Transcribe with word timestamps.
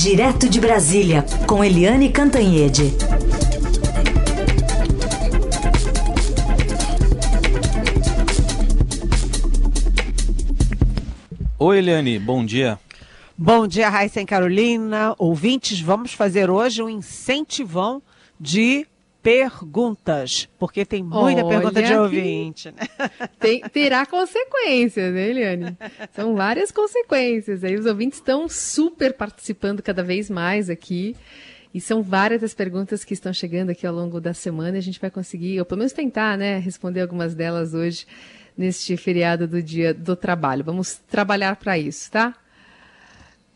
Direto 0.00 0.48
de 0.48 0.60
Brasília, 0.60 1.24
com 1.44 1.64
Eliane 1.64 2.08
Cantanhede. 2.08 2.94
Oi, 11.58 11.78
Eliane, 11.78 12.16
bom 12.20 12.46
dia. 12.46 12.78
Bom 13.36 13.66
dia, 13.66 13.88
Raíssa 13.88 14.20
e 14.20 14.24
Carolina. 14.24 15.16
Ouvintes, 15.18 15.80
vamos 15.80 16.12
fazer 16.12 16.48
hoje 16.48 16.80
um 16.80 16.88
incentivão 16.88 18.00
de 18.38 18.86
perguntas, 19.22 20.48
porque 20.58 20.84
tem 20.84 21.02
muita 21.02 21.44
Olha 21.44 21.44
pergunta 21.46 21.82
de 21.82 21.94
ouvinte. 21.94 22.70
Né? 22.70 23.08
Tem, 23.38 23.60
terá 23.60 24.06
consequências, 24.06 25.12
né, 25.12 25.28
Eliane? 25.28 25.76
São 26.14 26.34
várias 26.34 26.70
consequências. 26.70 27.64
Aí 27.64 27.76
os 27.76 27.86
ouvintes 27.86 28.18
estão 28.18 28.48
super 28.48 29.12
participando 29.12 29.82
cada 29.82 30.02
vez 30.02 30.30
mais 30.30 30.70
aqui. 30.70 31.16
E 31.74 31.80
são 31.80 32.02
várias 32.02 32.42
as 32.42 32.54
perguntas 32.54 33.04
que 33.04 33.12
estão 33.12 33.32
chegando 33.32 33.70
aqui 33.70 33.86
ao 33.86 33.94
longo 33.94 34.20
da 34.20 34.32
semana. 34.32 34.76
E 34.76 34.78
a 34.78 34.82
gente 34.82 35.00
vai 35.00 35.10
conseguir, 35.10 35.58
ou 35.58 35.66
pelo 35.66 35.78
menos 35.78 35.92
tentar, 35.92 36.38
né, 36.38 36.58
responder 36.58 37.02
algumas 37.02 37.34
delas 37.34 37.74
hoje, 37.74 38.06
neste 38.56 38.96
feriado 38.96 39.46
do 39.46 39.62
Dia 39.62 39.92
do 39.92 40.16
Trabalho. 40.16 40.64
Vamos 40.64 40.94
trabalhar 41.08 41.56
para 41.56 41.78
isso, 41.78 42.10
tá? 42.10 42.34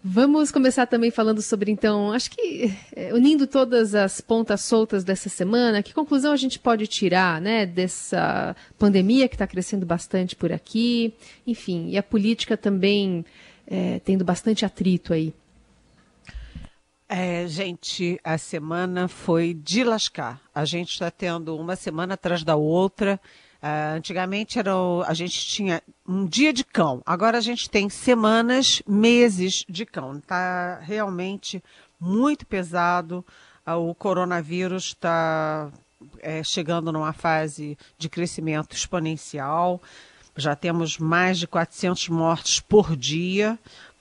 Vamos 0.04 0.50
começar 0.50 0.84
também 0.86 1.12
falando 1.12 1.40
sobre, 1.40 1.70
então, 1.70 2.12
acho 2.12 2.32
que 2.32 2.76
é, 2.96 3.14
unindo 3.14 3.46
todas 3.46 3.94
as 3.94 4.20
pontas 4.20 4.62
soltas 4.62 5.04
dessa 5.04 5.28
semana, 5.28 5.80
que 5.80 5.94
conclusão 5.94 6.32
a 6.32 6.36
gente 6.36 6.58
pode 6.58 6.88
tirar, 6.88 7.40
né, 7.40 7.64
dessa 7.64 8.56
pandemia 8.76 9.28
que 9.28 9.36
está 9.36 9.46
crescendo 9.46 9.86
bastante 9.86 10.34
por 10.34 10.52
aqui, 10.52 11.14
enfim, 11.46 11.88
e 11.88 11.96
a 11.96 12.02
política 12.02 12.56
também 12.56 13.24
é, 13.64 14.00
tendo 14.00 14.24
bastante 14.24 14.64
atrito 14.64 15.14
aí. 15.14 15.32
É, 17.08 17.46
gente, 17.46 18.18
a 18.24 18.36
semana 18.38 19.06
foi 19.06 19.54
de 19.54 19.84
lascar. 19.84 20.40
A 20.52 20.64
gente 20.64 20.90
está 20.94 21.12
tendo 21.12 21.56
uma 21.56 21.76
semana 21.76 22.14
atrás 22.14 22.42
da 22.42 22.56
outra 22.56 23.20
Uh, 23.62 23.94
antigamente 23.96 24.58
era 24.58 24.76
o, 24.76 25.04
a 25.06 25.14
gente 25.14 25.46
tinha 25.46 25.80
um 26.04 26.26
dia 26.26 26.52
de 26.52 26.64
cão, 26.64 27.00
agora 27.06 27.38
a 27.38 27.40
gente 27.40 27.70
tem 27.70 27.88
semanas, 27.88 28.82
meses 28.88 29.64
de 29.68 29.86
cão. 29.86 30.18
Está 30.18 30.80
realmente 30.80 31.62
muito 32.00 32.44
pesado. 32.44 33.24
Uh, 33.64 33.90
o 33.90 33.94
coronavírus 33.94 34.86
está 34.86 35.70
é, 36.20 36.42
chegando 36.42 36.90
numa 36.90 37.12
fase 37.12 37.78
de 37.96 38.08
crescimento 38.08 38.74
exponencial. 38.74 39.80
Já 40.36 40.56
temos 40.56 40.98
mais 40.98 41.38
de 41.38 41.46
400 41.46 42.08
mortes 42.08 42.58
por 42.58 42.96
dia, 42.96 43.56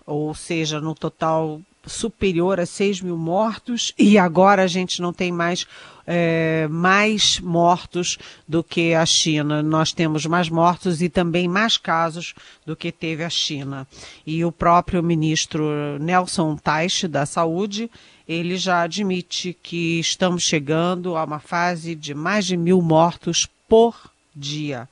ou 0.08 0.34
seja, 0.34 0.82
no 0.82 0.96
total 0.96 1.62
superior 1.86 2.60
a 2.60 2.66
6 2.66 3.02
mil 3.02 3.18
mortos, 3.18 3.94
e 3.98 4.18
agora 4.18 4.64
a 4.64 4.68
gente 4.68 5.02
não 5.02 5.12
tem 5.12 5.32
mais 5.32 5.66
é, 6.06 6.68
mais 6.70 7.40
mortos 7.40 8.18
do 8.48 8.64
que 8.64 8.94
a 8.94 9.06
China. 9.06 9.62
Nós 9.64 9.92
temos 9.92 10.26
mais 10.26 10.50
mortos 10.50 11.02
e 11.02 11.10
também 11.10 11.48
mais 11.48 11.78
casos 11.78 12.34
do 12.66 12.76
que 12.76 12.92
teve 12.92 13.24
a 13.24 13.30
China. 13.30 13.88
E 14.26 14.44
o 14.44 14.52
próprio 14.52 15.02
ministro 15.02 15.98
Nelson 16.00 16.56
Teich, 16.58 17.08
da 17.08 17.26
Saúde, 17.26 17.90
ele 18.28 18.58
já 18.58 18.82
admite 18.82 19.56
que 19.62 20.00
estamos 20.00 20.44
chegando 20.44 21.16
a 21.16 21.24
uma 21.24 21.40
fase 21.40 21.96
de 21.96 22.14
mais 22.14 22.46
de 22.46 22.58
mil 22.58 22.82
mortos 22.82 23.48
por 23.68 24.12
dia. 24.36 24.88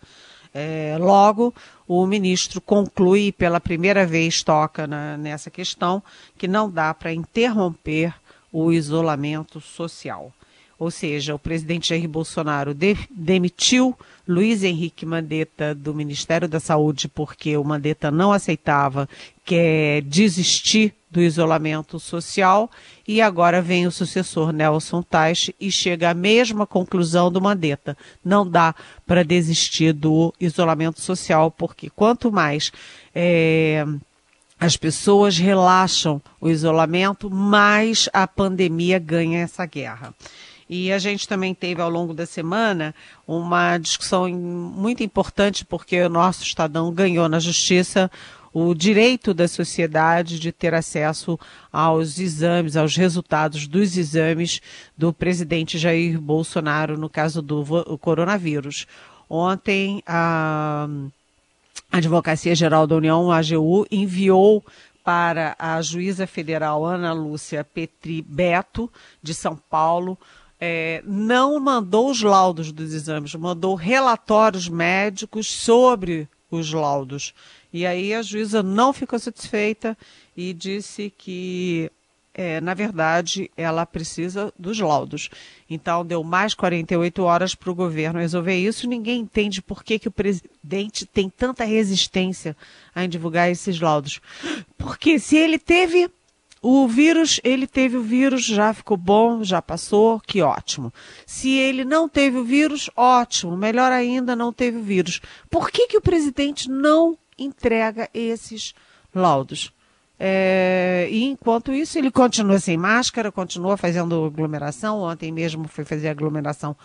É, 0.54 0.98
logo, 1.00 1.54
o 1.88 2.06
ministro 2.06 2.60
conclui, 2.60 3.32
pela 3.32 3.60
primeira 3.60 4.06
vez 4.06 4.42
toca 4.44 4.88
na, 4.88 5.18
nessa 5.18 5.50
questão, 5.50 6.02
que 6.38 6.48
não 6.48 6.70
dá 6.70 6.94
para 6.94 7.14
interromper 7.14 8.14
o 8.52 8.72
isolamento 8.72 9.62
social. 9.62 10.34
Ou 10.78 10.90
seja, 10.90 11.36
o 11.36 11.40
presidente 11.40 11.90
Jair 11.90 12.08
Bolsonaro 12.08 12.74
de, 12.74 12.98
demitiu 13.12 13.96
Luiz 14.28 14.64
Henrique 14.64 15.06
Mandetta 15.06 15.76
do 15.76 15.94
Ministério 15.94 16.48
da 16.48 16.60
Saúde 16.60 17.10
porque 17.10 17.58
o 17.58 17.64
Mandetta 17.64 18.10
não 18.10 18.32
aceitava 18.32 19.08
quer 19.44 20.02
desistir 20.04 20.94
do 21.10 21.22
isolamento 21.22 22.00
social 22.00 22.70
e 23.08 23.22
agora 23.22 23.62
vem 23.62 23.88
o 23.88 23.92
sucessor 23.92 24.52
Nelson 24.52 25.02
Teich 25.02 25.56
e 25.60 25.72
chega 25.72 26.12
à 26.12 26.14
mesma 26.14 26.68
conclusão 26.68 27.32
do 27.32 27.42
Mandetta. 27.42 27.98
Não 28.24 28.48
dá 28.48 28.76
para 29.08 29.24
desistir 29.24 29.94
do 29.94 30.34
isolamento 30.40 31.02
social 31.02 31.50
porque 31.50 31.90
quanto 31.90 32.32
mais 32.32 32.72
é, 33.14 33.86
as 34.60 34.76
pessoas 34.76 35.38
relaxam 35.38 36.22
o 36.40 36.50
isolamento, 36.50 37.30
mais 37.30 38.10
a 38.14 38.28
pandemia 38.28 39.00
ganha 39.00 39.40
essa 39.40 39.66
guerra. 39.66 40.14
E 40.70 40.92
a 40.92 41.00
gente 41.00 41.28
também 41.28 41.56
teve 41.56 41.82
ao 41.82 41.90
longo 41.90 42.14
da 42.14 42.28
semana 42.28 42.94
uma 43.28 43.80
discussão 43.80 44.30
muito 44.30 45.02
importante, 45.02 45.66
porque 45.66 46.00
o 46.00 46.10
nosso 46.10 46.44
Estadão 46.44 46.94
ganhou 46.94 47.28
na 47.28 47.40
Justiça 47.40 48.12
o 48.54 48.74
direito 48.74 49.34
da 49.34 49.48
sociedade 49.48 50.40
de 50.40 50.52
ter 50.52 50.74
acesso 50.74 51.40
aos 51.72 52.20
exames, 52.20 52.76
aos 52.76 52.96
resultados 52.96 53.68
dos 53.68 53.98
exames 53.98 54.62
do 54.98 55.14
presidente 55.14 55.78
Jair 55.78 56.20
Bolsonaro 56.20 56.98
no 56.98 57.10
caso 57.10 57.42
do 57.42 57.64
coronavírus. 58.00 58.88
Ontem, 59.30 60.02
a 60.08 60.88
Advocacia 61.92 62.56
Geral 62.56 62.88
da 62.88 62.96
União, 62.96 63.32
a 63.32 63.38
AGU, 63.38 63.86
enviou 63.92 64.64
para 65.04 65.56
a 65.58 65.82
juíza 65.82 66.28
federal 66.28 66.86
Ana 66.86 67.14
Lúcia 67.14 67.64
Petri 67.64 68.22
Beto, 68.22 68.92
de 69.24 69.34
São 69.34 69.56
Paulo, 69.56 70.18
é, 70.60 71.02
não 71.06 71.60
mandou 71.60 72.12
os 72.12 72.22
laudos 72.22 72.72
dos 72.72 72.94
exames, 72.94 73.34
mandou 73.36 73.76
relatórios 73.76 74.68
médicos 74.68 75.48
sobre 75.48 76.28
os 76.52 76.74
laudos. 76.74 77.34
E 77.72 77.86
aí 77.86 78.14
a 78.14 78.22
juíza 78.22 78.64
não 78.64 78.92
ficou 78.92 79.20
satisfeita 79.20 79.98
e 80.36 80.54
disse 80.54 81.14
que, 81.16 81.92
é, 82.34 82.60
na 82.60 82.74
verdade, 82.74 83.52
ela 83.56 83.86
precisa 83.86 84.52
dos 84.58 84.80
laudos. 84.80 85.30
Então 85.70 86.06
deu 86.06 86.24
mais 86.24 86.56
48 86.56 87.22
horas 87.22 87.54
para 87.54 87.70
o 87.70 87.76
governo 87.76 88.20
resolver 88.20 88.56
isso. 88.56 88.88
Ninguém 88.88 89.22
entende 89.22 89.62
por 89.62 89.84
que, 89.84 90.00
que 90.00 90.08
o 90.08 90.12
presidente 90.12 91.06
tem 91.06 91.30
tanta 91.30 91.64
resistência 91.64 92.58
em 92.96 93.08
divulgar 93.08 93.52
esses 93.52 93.80
laudos. 93.80 94.20
Porque 94.78 95.20
se 95.20 95.38
ele 95.38 95.60
teve 95.60 96.10
o 96.62 96.88
vírus, 96.88 97.40
ele 97.44 97.66
teve 97.66 97.98
o 97.98 98.02
vírus, 98.04 98.44
já 98.44 98.74
ficou 98.74 98.98
bom, 98.98 99.44
já 99.44 99.62
passou, 99.62 100.20
que 100.20 100.42
ótimo. 100.42 100.92
Se 101.26 101.52
ele 101.52 101.86
não 101.86 102.10
teve 102.10 102.38
o 102.38 102.44
vírus, 102.44 102.90
ótimo, 102.98 103.56
melhor 103.56 103.92
ainda, 103.92 104.36
não 104.36 104.52
teve 104.52 104.78
o 104.78 104.84
vírus. 104.84 105.22
Por 105.50 105.72
que, 105.72 105.88
que 105.88 105.98
o 105.98 106.02
presidente 106.02 106.70
não 106.70 107.18
entrega 107.40 108.10
esses 108.14 108.74
laudos? 109.14 109.72
É, 110.20 111.08
e 111.10 111.24
enquanto 111.24 111.72
isso, 111.72 111.98
ele 111.98 112.12
continua 112.12 112.60
sem 112.60 112.78
máscara, 112.78 113.32
continua 113.32 113.78
fazendo 113.78 114.26
aglomeração. 114.26 115.02
Ontem 115.02 115.32
mesmo 115.32 115.68
foi 115.68 115.86
fazer 115.86 116.10
aglomeração 116.10 116.76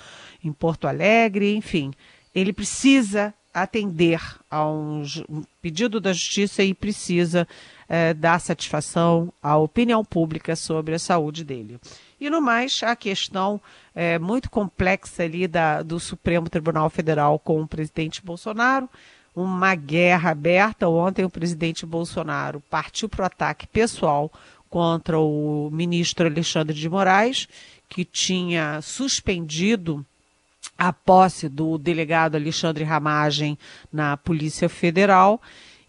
em 0.43 0.53
Porto 0.53 0.87
Alegre, 0.87 1.55
enfim. 1.57 1.93
Ele 2.33 2.53
precisa 2.53 3.35
atender 3.53 4.21
a 4.51 4.67
um 4.67 5.05
pedido 5.63 6.01
da 6.01 6.13
justiça 6.13 6.63
e 6.65 6.75
precisa 6.75 7.47
é, 7.89 8.13
dar 8.13 8.41
satisfação 8.41 9.33
à 9.41 9.57
opinião 9.57 10.05
pública 10.05 10.57
sobre 10.57 10.95
a 10.95 10.99
saúde 10.99 11.45
dele. 11.45 11.79
E 12.21 12.29
no 12.29 12.41
mais, 12.41 12.83
a 12.83 12.97
questão 12.97 13.61
é, 13.95 14.19
muito 14.19 14.51
complexa 14.51 15.23
ali 15.23 15.47
da, 15.47 15.83
do 15.83 16.01
Supremo 16.01 16.49
Tribunal 16.49 16.91
Federal 16.91 17.39
com 17.39 17.63
o 17.63 17.69
presidente 17.69 18.25
Bolsonaro, 18.25 18.89
uma 19.35 19.75
guerra 19.75 20.31
aberta. 20.31 20.89
Ontem 20.89 21.25
o 21.25 21.31
presidente 21.31 21.85
Bolsonaro 21.85 22.63
partiu 22.71 23.09
para 23.09 23.23
o 23.23 23.27
ataque 23.27 23.67
pessoal 23.67 24.31
contra 24.69 25.19
o 25.19 25.71
ministro 25.73 26.27
Alexandre 26.27 26.75
de 26.75 26.89
Moraes, 26.89 27.49
que 27.89 28.05
tinha 28.05 28.81
suspendido 28.83 30.05
a 30.77 30.93
posse 30.93 31.49
do 31.49 31.79
delegado 31.79 32.37
Alexandre 32.37 32.83
Ramagem 32.85 33.59
na 33.93 34.17
Polícia 34.17 34.69
Federal 34.69 35.41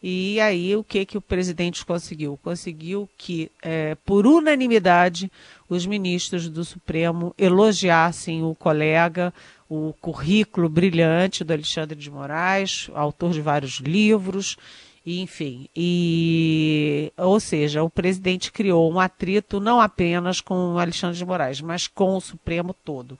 e 0.08 0.40
aí 0.40 0.76
o 0.76 0.84
que 0.84 1.04
que 1.04 1.18
o 1.18 1.22
presidente 1.22 1.84
conseguiu? 1.84 2.40
Conseguiu 2.44 3.10
que, 3.18 3.52
é, 3.60 3.96
por 4.06 4.28
unanimidade, 4.28 5.32
os 5.68 5.84
ministros 5.88 6.48
do 6.48 6.64
Supremo 6.64 7.34
elogiassem 7.40 8.44
o 8.44 8.54
colega, 8.54 9.34
o 9.70 9.94
currículo 10.00 10.70
brilhante 10.70 11.44
do 11.44 11.54
Alexandre 11.54 11.98
de 11.98 12.10
Moraes, 12.12 12.90
autor 12.94 13.32
de 13.32 13.42
vários 13.42 13.80
livros, 13.80 14.58
enfim. 15.06 15.68
E, 15.76 17.12
ou 17.18 17.40
seja, 17.40 17.84
o 17.84 17.90
presidente 17.90 18.52
criou 18.52 18.92
um 18.92 19.00
atrito 19.00 19.60
não 19.60 19.80
apenas 19.80 20.42
com 20.42 20.74
o 20.74 20.80
Alexandre 20.80 21.18
de 21.18 21.26
Moraes, 21.26 21.62
mas 21.62 21.88
com 21.88 22.16
o 22.16 22.22
Supremo 22.22 22.74
todo. 22.74 23.18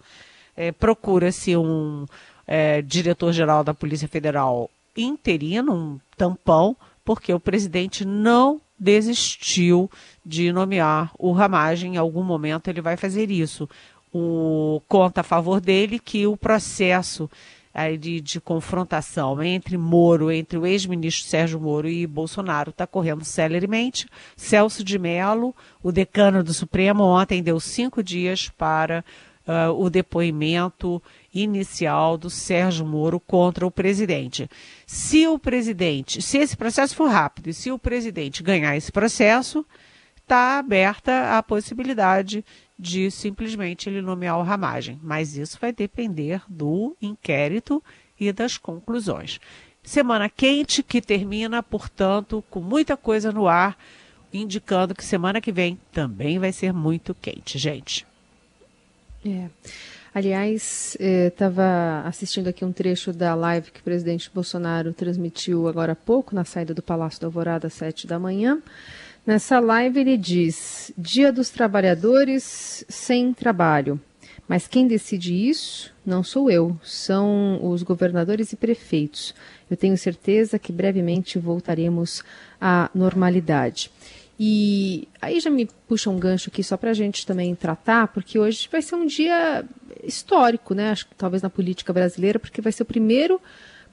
É, 0.56 0.72
Procura-se 0.72 1.56
um 1.56 2.06
é, 2.48 2.82
diretor-geral 2.82 3.64
da 3.64 3.74
Polícia 3.74 4.08
Federal 4.08 4.70
interino, 4.96 5.74
um 5.74 6.00
tampão, 6.18 6.76
porque 7.04 7.34
o 7.34 7.40
presidente 7.40 8.06
não 8.06 8.62
desistiu 8.78 9.90
de 10.26 10.52
nomear 10.52 11.12
o 11.18 11.32
Ramagem. 11.32 11.96
Em 11.96 11.98
algum 11.98 12.24
momento 12.24 12.68
ele 12.68 12.82
vai 12.82 12.98
fazer 12.98 13.30
isso. 13.30 13.70
O 14.18 14.82
conta 14.88 15.20
a 15.20 15.24
favor 15.26 15.60
dele 15.60 16.00
que 16.00 16.26
o 16.26 16.38
processo 16.38 17.30
de, 18.00 18.22
de 18.22 18.40
confrontação 18.40 19.44
entre 19.44 19.78
Moro, 19.78 20.32
entre 20.32 20.58
o 20.58 20.66
ex-ministro 20.66 21.28
Sérgio 21.28 21.60
Moro 21.60 21.90
e 21.90 22.08
Bolsonaro 22.08 22.70
está 22.70 22.88
correndo 22.88 23.26
celeremente. 23.26 24.08
Celso 24.38 24.86
de 24.86 24.98
Mello, 24.98 25.54
o 25.84 25.92
decano 25.92 26.42
do 26.42 26.54
Supremo, 26.54 27.04
ontem 27.04 27.44
deu 27.44 27.60
cinco 27.60 28.02
dias 28.02 28.48
para 28.58 29.04
uh, 29.46 29.74
o 29.78 29.90
depoimento 29.90 31.04
inicial 31.34 32.18
do 32.18 32.30
Sérgio 32.30 32.86
Moro 32.86 33.20
contra 33.20 33.68
o 33.68 33.72
presidente. 33.72 34.50
Se 34.88 35.28
o 35.28 35.38
presidente, 35.38 36.22
se 36.22 36.38
esse 36.38 36.56
processo 36.56 36.96
for 36.96 37.10
rápido 37.10 37.50
e 37.50 37.54
se 37.54 37.70
o 37.70 37.78
presidente 37.78 38.42
ganhar 38.42 38.78
esse 38.78 38.94
processo, 38.94 39.66
está 40.26 40.58
aberta 40.58 41.38
a 41.38 41.44
possibilidade 41.44 42.44
de 42.78 43.10
simplesmente 43.10 43.90
ele 43.90 44.02
nomear 44.02 44.38
o 44.38 44.44
Ramagem. 44.44 45.00
Mas 45.02 45.38
isso 45.38 45.58
vai 45.60 45.72
depender 45.72 46.42
do 46.48 46.96
inquérito 47.02 47.84
e 48.20 48.32
das 48.32 48.58
conclusões. 48.58 49.40
Semana 49.84 50.30
quente 50.30 50.82
que 50.82 51.02
termina, 51.02 51.62
portanto, 51.62 52.44
com 52.50 52.60
muita 52.60 52.98
coisa 52.98 53.32
no 53.32 53.48
ar, 53.48 53.78
indicando 54.34 54.96
que 54.96 55.06
semana 55.06 55.40
que 55.40 55.52
vem 55.52 55.80
também 55.92 56.40
vai 56.40 56.52
ser 56.52 56.74
muito 56.74 57.14
quente, 57.14 57.58
gente. 57.58 58.06
É. 59.26 59.50
Aliás, 60.14 60.96
estava 61.00 62.04
eh, 62.06 62.08
assistindo 62.08 62.48
aqui 62.48 62.64
um 62.64 62.72
trecho 62.72 63.12
da 63.12 63.36
live 63.36 63.70
que 63.70 63.82
o 63.82 63.84
presidente 63.84 64.32
Bolsonaro 64.34 64.94
transmitiu 64.94 65.68
agora 65.68 65.92
há 65.92 65.96
pouco, 65.96 66.34
na 66.34 66.46
saída 66.46 66.74
do 66.74 66.82
Palácio 66.82 67.20
da 67.20 67.28
Alvorada, 67.28 67.68
às 67.68 67.74
sete 67.74 68.08
da 68.08 68.18
manhã. 68.18 68.62
Nessa 69.26 69.60
live 69.60 70.00
ele 70.00 70.18
diz: 70.18 70.92
Dia 70.96 71.32
dos 71.32 71.50
Trabalhadores 71.50 72.86
sem 72.88 73.34
trabalho. 73.34 74.00
Mas 74.48 74.68
quem 74.68 74.88
decide 74.88 75.34
isso 75.34 75.92
não 76.06 76.24
sou 76.24 76.52
eu, 76.52 76.80
são 76.84 77.60
os 77.64 77.82
governadores 77.82 78.54
e 78.54 78.56
prefeitos. 78.56 79.34
Eu 79.68 79.76
tenho 79.76 79.98
certeza 79.98 80.60
que 80.60 80.72
brevemente 80.72 81.40
voltaremos 81.40 82.24
à 82.62 82.92
normalidade. 82.94 83.90
E 84.40 85.08
aí 85.20 85.40
já 85.40 85.50
me 85.50 85.68
puxa 85.88 86.12
um 86.12 86.20
gancho 86.20 86.52
aqui 86.52 86.64
só 86.64 86.78
para 86.78 86.92
a 86.92 86.94
gente 86.94 87.26
também 87.26 87.56
tratar, 87.56 88.10
porque 88.10 88.38
hoje 88.38 88.70
vai 88.72 88.84
ser 88.84 88.94
um 88.94 89.08
dia 89.08 89.66
histórico, 90.04 90.76
né? 90.76 90.92
Acho 90.92 91.08
que 91.08 91.16
talvez 91.16 91.42
na 91.42 91.50
política 91.50 91.92
brasileira, 91.92 92.38
porque 92.38 92.62
vai 92.62 92.72
ser 92.72 92.84
o 92.84 92.86
primeiro 92.86 93.42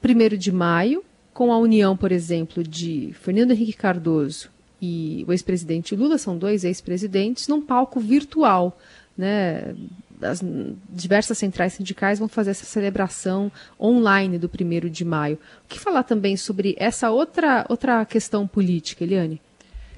primeiro 0.03 0.37
de 0.37 0.53
maio, 0.53 1.03
com 1.33 1.51
a 1.51 1.59
união, 1.59 1.97
por 1.97 2.13
exemplo, 2.13 2.63
de 2.63 3.15
Fernando 3.23 3.53
Henrique 3.53 3.73
Cardoso 3.73 4.51
e 4.83 5.25
o 5.29 5.33
ex-presidente 5.33 5.95
Lula, 5.95 6.19
são 6.19 6.37
dois 6.37 6.65
ex-presidentes, 6.65 7.47
num 7.47 7.63
palco 7.63 8.01
virtual. 8.01 8.77
Né? 9.17 9.77
As 10.21 10.43
diversas 10.91 11.39
centrais 11.39 11.75
sindicais 11.75 12.19
vão 12.19 12.27
fazer 12.27 12.51
essa 12.51 12.67
celebração 12.67 13.51
online 13.81 14.39
do 14.39 14.49
primeiro 14.49 14.91
de 14.91 15.05
maio. 15.05 15.39
O 15.65 15.69
que 15.69 15.79
falar 15.79 16.03
também 16.03 16.37
sobre 16.37 16.75
essa 16.79 17.13
outra, 17.13 17.65
outra 17.69 18.05
questão 18.05 18.45
política, 18.45 19.05
Eliane? 19.05 19.41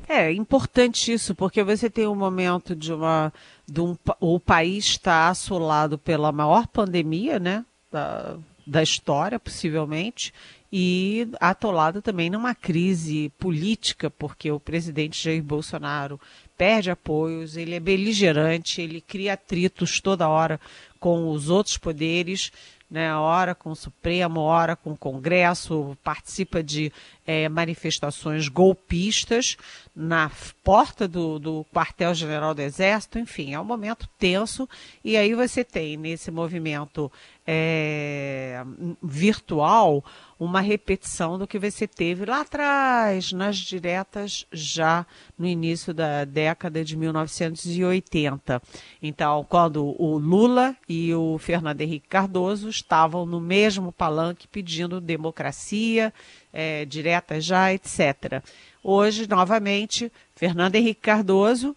É 0.07 0.31
importante 0.31 1.15
isso, 1.15 1.35
porque 1.35 1.63
você 1.63 1.89
tem 1.89 2.07
um 2.07 2.15
momento 2.15 2.77
de 2.77 2.93
uma. 2.93 3.33
De 3.67 3.81
um, 3.81 3.97
o 4.21 4.39
país 4.39 4.85
está 4.85 5.31
assolado 5.31 5.97
pela 5.97 6.31
maior 6.31 6.67
pandemia, 6.67 7.39
né? 7.39 7.65
Da, 7.91 8.37
da 8.67 8.83
história, 8.83 9.41
possivelmente, 9.41 10.33
e 10.77 11.29
atolado 11.41 12.03
também 12.03 12.29
numa 12.29 12.53
crise 12.53 13.31
política, 13.39 14.11
porque 14.11 14.51
o 14.51 14.59
presidente 14.59 15.23
Jair 15.23 15.41
Bolsonaro 15.41 16.21
perde 16.59 16.91
apoios, 16.91 17.57
ele 17.57 17.77
é 17.77 17.81
beligerante, 17.81 18.83
ele 18.83 19.01
cria 19.01 19.35
atritos 19.35 20.01
toda 20.01 20.29
hora 20.29 20.61
com 20.99 21.31
os 21.31 21.49
outros 21.49 21.79
poderes, 21.79 22.51
né, 22.91 23.15
hora 23.15 23.55
com 23.55 23.71
o 23.71 23.77
Supremo, 23.77 24.41
hora 24.41 24.75
com 24.75 24.91
o 24.91 24.97
Congresso, 24.97 25.97
participa 26.03 26.61
de 26.61 26.93
é, 27.27 27.49
manifestações 27.49 28.49
golpistas 28.49 29.57
na 29.95 30.31
porta 30.63 31.07
do, 31.07 31.39
do 31.39 31.67
quartel-general 31.73 32.55
do 32.55 32.63
Exército, 32.63 33.19
enfim, 33.19 33.55
é 33.55 33.61
um 33.61 33.65
momento 33.65 34.09
tenso, 34.19 34.69
e 35.05 35.17
aí 35.17 35.35
você 35.35 35.63
tem 35.63 35.97
nesse 35.97 36.31
movimento 36.31 37.11
é, 37.47 38.63
virtual 39.03 40.05
uma 40.39 40.61
repetição 40.61 41.39
do 41.39 41.47
que 41.47 41.59
você 41.59 41.87
teve 41.87 42.25
lá 42.25 42.41
atrás, 42.41 43.33
nas 43.33 43.57
diretas, 43.57 44.47
já 44.53 45.07
no 45.39 45.47
início 45.47 45.95
da 45.95 46.25
década 46.25 46.85
de 46.85 46.97
1980. 46.97 48.61
Então, 49.01 49.47
quando 49.49 49.95
o 50.01 50.19
Lula 50.19 50.77
e 50.89 51.15
o 51.15 51.39
Fernando 51.39 51.81
Henrique 51.81 52.09
Cardoso 52.09 52.69
estavam 52.69 53.25
no 53.25 53.41
mesmo 53.41 53.93
palanque 53.93 54.49
pedindo 54.49 55.01
democracia, 55.01 56.13
é, 56.55 56.87
diretas 56.87 57.45
já, 57.45 57.75
etc. 57.75 58.43
Hoje, 58.83 59.29
novamente, 59.29 60.11
Fernando 60.35 60.77
Henrique 60.77 61.03
Cardoso 61.03 61.77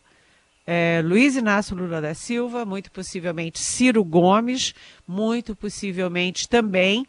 é, 0.68 1.02
Luiz 1.02 1.38
Inácio 1.38 1.74
Lula 1.74 2.02
da 2.02 2.14
Silva, 2.14 2.66
muito 2.66 2.92
possivelmente 2.92 3.58
Ciro 3.58 4.04
Gomes, 4.04 4.74
muito 5.08 5.56
possivelmente 5.56 6.50
também, 6.50 7.08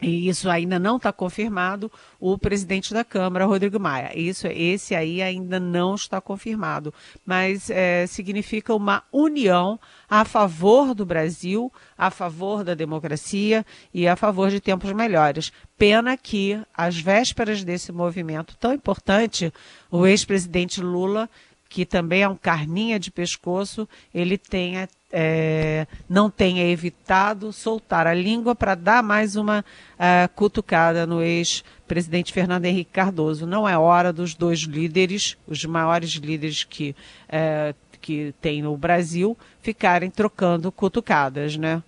e 0.00 0.28
isso 0.28 0.48
ainda 0.48 0.78
não 0.78 0.96
está 0.96 1.12
confirmado, 1.12 1.90
o 2.18 2.38
presidente 2.38 2.94
da 2.94 3.04
Câmara, 3.04 3.44
Rodrigo 3.44 3.78
Maia. 3.78 4.16
Isso, 4.18 4.46
esse 4.46 4.94
aí 4.94 5.20
ainda 5.20 5.60
não 5.60 5.94
está 5.94 6.20
confirmado, 6.20 6.92
mas 7.24 7.70
é, 7.70 8.06
significa 8.06 8.74
uma 8.74 9.02
união 9.12 9.78
a 10.08 10.24
favor 10.24 10.94
do 10.94 11.04
Brasil, 11.04 11.72
a 11.96 12.10
favor 12.10 12.64
da 12.64 12.74
democracia 12.74 13.64
e 13.92 14.08
a 14.08 14.16
favor 14.16 14.50
de 14.50 14.60
tempos 14.60 14.92
melhores. 14.92 15.52
Pena 15.76 16.16
que, 16.16 16.60
às 16.74 16.98
vésperas 16.98 17.62
desse 17.64 17.92
movimento 17.92 18.56
tão 18.58 18.72
importante, 18.72 19.52
o 19.90 20.06
ex-presidente 20.06 20.80
Lula 20.80 21.28
que 21.70 21.86
também 21.86 22.22
é 22.22 22.28
um 22.28 22.36
carninha 22.36 22.98
de 22.98 23.12
pescoço, 23.12 23.88
ele 24.12 24.36
tenha, 24.36 24.88
é, 25.12 25.86
não 26.08 26.30
tenha 26.30 26.64
evitado 26.64 27.52
soltar 27.52 28.06
a 28.06 28.14
língua 28.14 28.54
para 28.54 28.74
dar 28.74 29.02
mais 29.02 29.34
uma 29.36 29.60
uh, 29.60 30.34
cutucada 30.34 31.06
no 31.06 31.22
ex-presidente 31.22 32.32
Fernando 32.32 32.64
Henrique 32.66 32.92
Cardoso. 32.92 33.46
Não 33.46 33.68
é 33.68 33.76
hora 33.76 34.12
dos 34.12 34.34
dois 34.34 34.60
líderes, 34.60 35.36
os 35.46 35.64
maiores 35.64 36.10
líderes 36.10 36.62
que, 36.62 36.94
uh, 37.28 37.74
que 38.00 38.34
tem 38.40 38.62
no 38.62 38.76
Brasil, 38.76 39.36
ficarem 39.60 40.10
trocando 40.10 40.70
cutucadas, 40.70 41.56
né? 41.56 41.82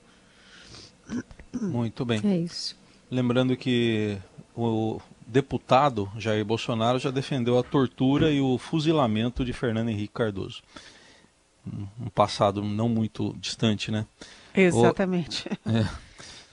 Muito 1.61 2.04
bem. 2.04 2.20
É 2.25 2.37
isso. 2.38 2.76
Lembrando 3.11 3.56
que 3.56 4.18
o 4.56 5.00
deputado 5.26 6.11
Jair 6.18 6.44
Bolsonaro 6.44 6.99
já 6.99 7.11
defendeu 7.11 7.58
a 7.58 7.62
tortura 7.62 8.30
e 8.30 8.40
o 8.40 8.58
fuzilamento 8.58 9.44
de 9.44 9.52
Fernando 9.52 9.90
Henrique 9.90 10.12
Cardoso. 10.14 10.62
Um 11.66 12.09
passado 12.09 12.62
não 12.62 12.88
muito 12.88 13.35
distante, 13.38 13.90
né? 13.90 14.07
Exatamente. 14.54 15.49
O, 15.64 15.71
é. 15.71 15.88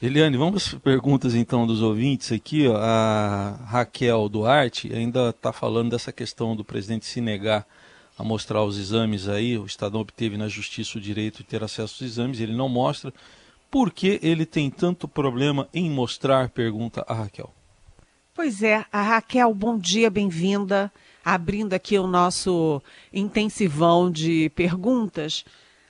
Eliane, 0.01 0.38
vamos 0.38 0.68
às 0.68 0.74
perguntas 0.75 1.36
então 1.36 1.68
dos 1.68 1.82
ouvintes 1.82 2.32
aqui. 2.32 2.68
Ó. 2.68 2.78
A 2.78 3.60
Raquel 3.66 4.30
Duarte 4.30 4.94
ainda 4.94 5.30
está 5.30 5.51
falando 5.51 5.92
dessa 5.92 6.12
questão 6.12 6.56
do 6.56 6.63
presidente 6.63 7.06
se 7.06 7.20
negar 7.20 7.66
a 8.18 8.24
mostrar 8.24 8.63
os 8.63 8.78
exames 8.78 9.28
aí. 9.28 9.58
O 9.58 9.66
Estadão 9.66 10.01
obteve 10.01 10.38
na 10.38 10.48
justiça 10.48 10.98
o 10.98 11.01
direito 11.01 11.38
de 11.38 11.44
ter 11.46 11.63
acesso 11.63 12.04
aos 12.04 12.12
exames, 12.12 12.39
ele 12.39 12.56
não 12.56 12.70
mostra. 12.70 13.13
Por 13.72 13.92
que 13.92 14.20
ele 14.24 14.46
tem 14.46 14.70
tanto 14.70 15.08
problema 15.08 15.68
em 15.74 15.89
mostrar? 15.89 16.50
Pergunta 16.50 17.06
a 17.08 17.13
Raquel. 17.13 17.54
Pois 18.34 18.63
é, 18.63 18.86
a 18.92 19.01
Raquel, 19.01 19.54
bom 19.54 19.78
dia, 19.78 20.10
bem-vinda. 20.10 20.92
Abrindo 21.33 21.74
aqui 21.74 22.00
o 22.00 22.07
nosso 22.07 22.81
intensivão 23.13 24.09
de 24.09 24.50
perguntas. 24.55 25.45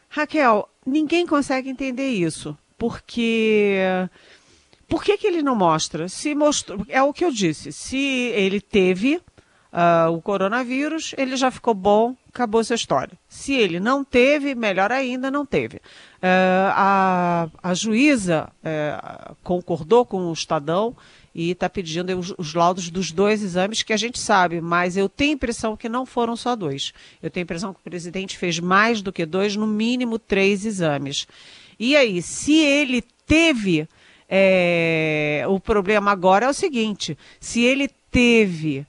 Raquel, 0.09 0.67
ninguém 0.85 1.25
consegue 1.25 1.69
entender 1.69 2.09
isso, 2.09 2.57
porque 2.77 3.77
por 4.89 5.03
que, 5.03 5.17
que 5.17 5.27
ele 5.27 5.41
não 5.41 5.55
mostra? 5.55 6.09
Se 6.09 6.35
mostrou, 6.35 6.85
é 6.89 7.01
o 7.01 7.13
que 7.13 7.23
eu 7.23 7.31
disse, 7.31 7.71
se 7.71 7.97
ele 8.35 8.59
teve 8.59 9.21
uh, 9.71 10.11
o 10.11 10.21
coronavírus, 10.21 11.13
ele 11.17 11.37
já 11.37 11.51
ficou 11.51 11.73
bom, 11.73 12.15
acabou 12.27 12.59
essa 12.59 12.73
história. 12.73 13.17
Se 13.27 13.53
ele 13.53 13.79
não 13.79 14.03
teve, 14.03 14.55
melhor 14.55 14.91
ainda, 14.91 15.31
não 15.31 15.45
teve. 15.45 15.77
Uh, 15.77 16.71
a, 16.73 17.49
a 17.61 17.73
juíza 17.73 18.49
uh, 18.63 19.35
concordou 19.43 20.05
com 20.05 20.25
o 20.25 20.33
Estadão 20.33 20.95
e 21.33 21.51
está 21.51 21.69
pedindo 21.69 22.17
os, 22.17 22.33
os, 22.37 22.53
laudos 22.53 22.89
dos 22.89 23.11
dois 23.11 23.43
exames 23.43 23.83
que 23.83 23.93
a 23.93 23.97
gente 23.97 24.19
sabe, 24.19 24.61
mas 24.61 24.97
eu 24.97 25.07
tenho 25.07 25.33
impressão 25.33 25.77
que 25.77 25.87
não 25.87 26.05
foram 26.05 26.35
só 26.35 26.55
dois. 26.55 26.93
Eu 27.21 27.29
tenho 27.29 27.43
impressão 27.43 27.73
que 27.73 27.79
o 27.79 27.83
presidente 27.83 28.37
fez 28.37 28.59
mais 28.59 29.01
do 29.01 29.11
que 29.11 29.25
dois, 29.25 29.55
no 29.55 29.67
mínimo 29.67 30.17
três 30.17 30.65
exames. 30.65 31.27
E 31.79 31.95
aí, 31.95 32.21
se 32.21 32.57
ele 32.57 33.03
teve. 33.25 33.87
É, 34.31 35.43
o 35.47 35.59
problema 35.59 36.11
agora 36.11 36.45
é 36.45 36.49
o 36.49 36.53
seguinte: 36.53 37.17
se 37.39 37.61
ele 37.61 37.89
teve 38.11 38.85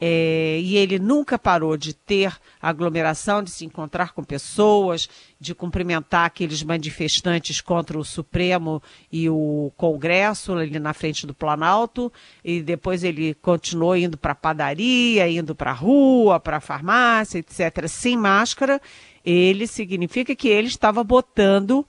é, 0.00 0.58
e 0.62 0.78
ele 0.78 0.98
nunca 0.98 1.38
parou 1.38 1.76
de 1.76 1.92
ter 1.92 2.34
aglomeração, 2.60 3.42
de 3.42 3.50
se 3.50 3.66
encontrar 3.66 4.14
com 4.14 4.24
pessoas, 4.24 5.06
de 5.38 5.54
cumprimentar 5.54 6.24
aqueles 6.24 6.62
manifestantes 6.62 7.60
contra 7.60 7.98
o 7.98 8.04
Supremo 8.04 8.82
e 9.12 9.28
o 9.28 9.70
Congresso 9.76 10.54
ali 10.54 10.78
na 10.78 10.94
frente 10.94 11.26
do 11.26 11.34
Planalto, 11.34 12.10
e 12.42 12.62
depois 12.62 13.04
ele 13.04 13.34
continuou 13.34 13.94
indo 13.94 14.16
para 14.16 14.32
a 14.32 14.34
padaria, 14.34 15.28
indo 15.28 15.54
para 15.54 15.70
a 15.70 15.74
rua, 15.74 16.40
para 16.40 16.56
a 16.56 16.60
farmácia, 16.60 17.38
etc., 17.38 17.86
sem 17.86 18.16
máscara. 18.16 18.80
Ele 19.22 19.66
significa 19.66 20.34
que 20.34 20.48
ele 20.48 20.68
estava 20.68 21.04
botando 21.04 21.86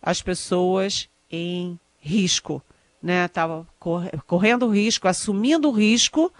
as 0.00 0.22
pessoas 0.22 1.10
em 1.30 1.78
risco, 1.98 2.62
né? 3.02 3.26
Estava 3.26 3.66
correndo 4.26 4.70
risco, 4.70 5.06
assumindo 5.06 5.68
o 5.68 5.72
risco 5.72 6.32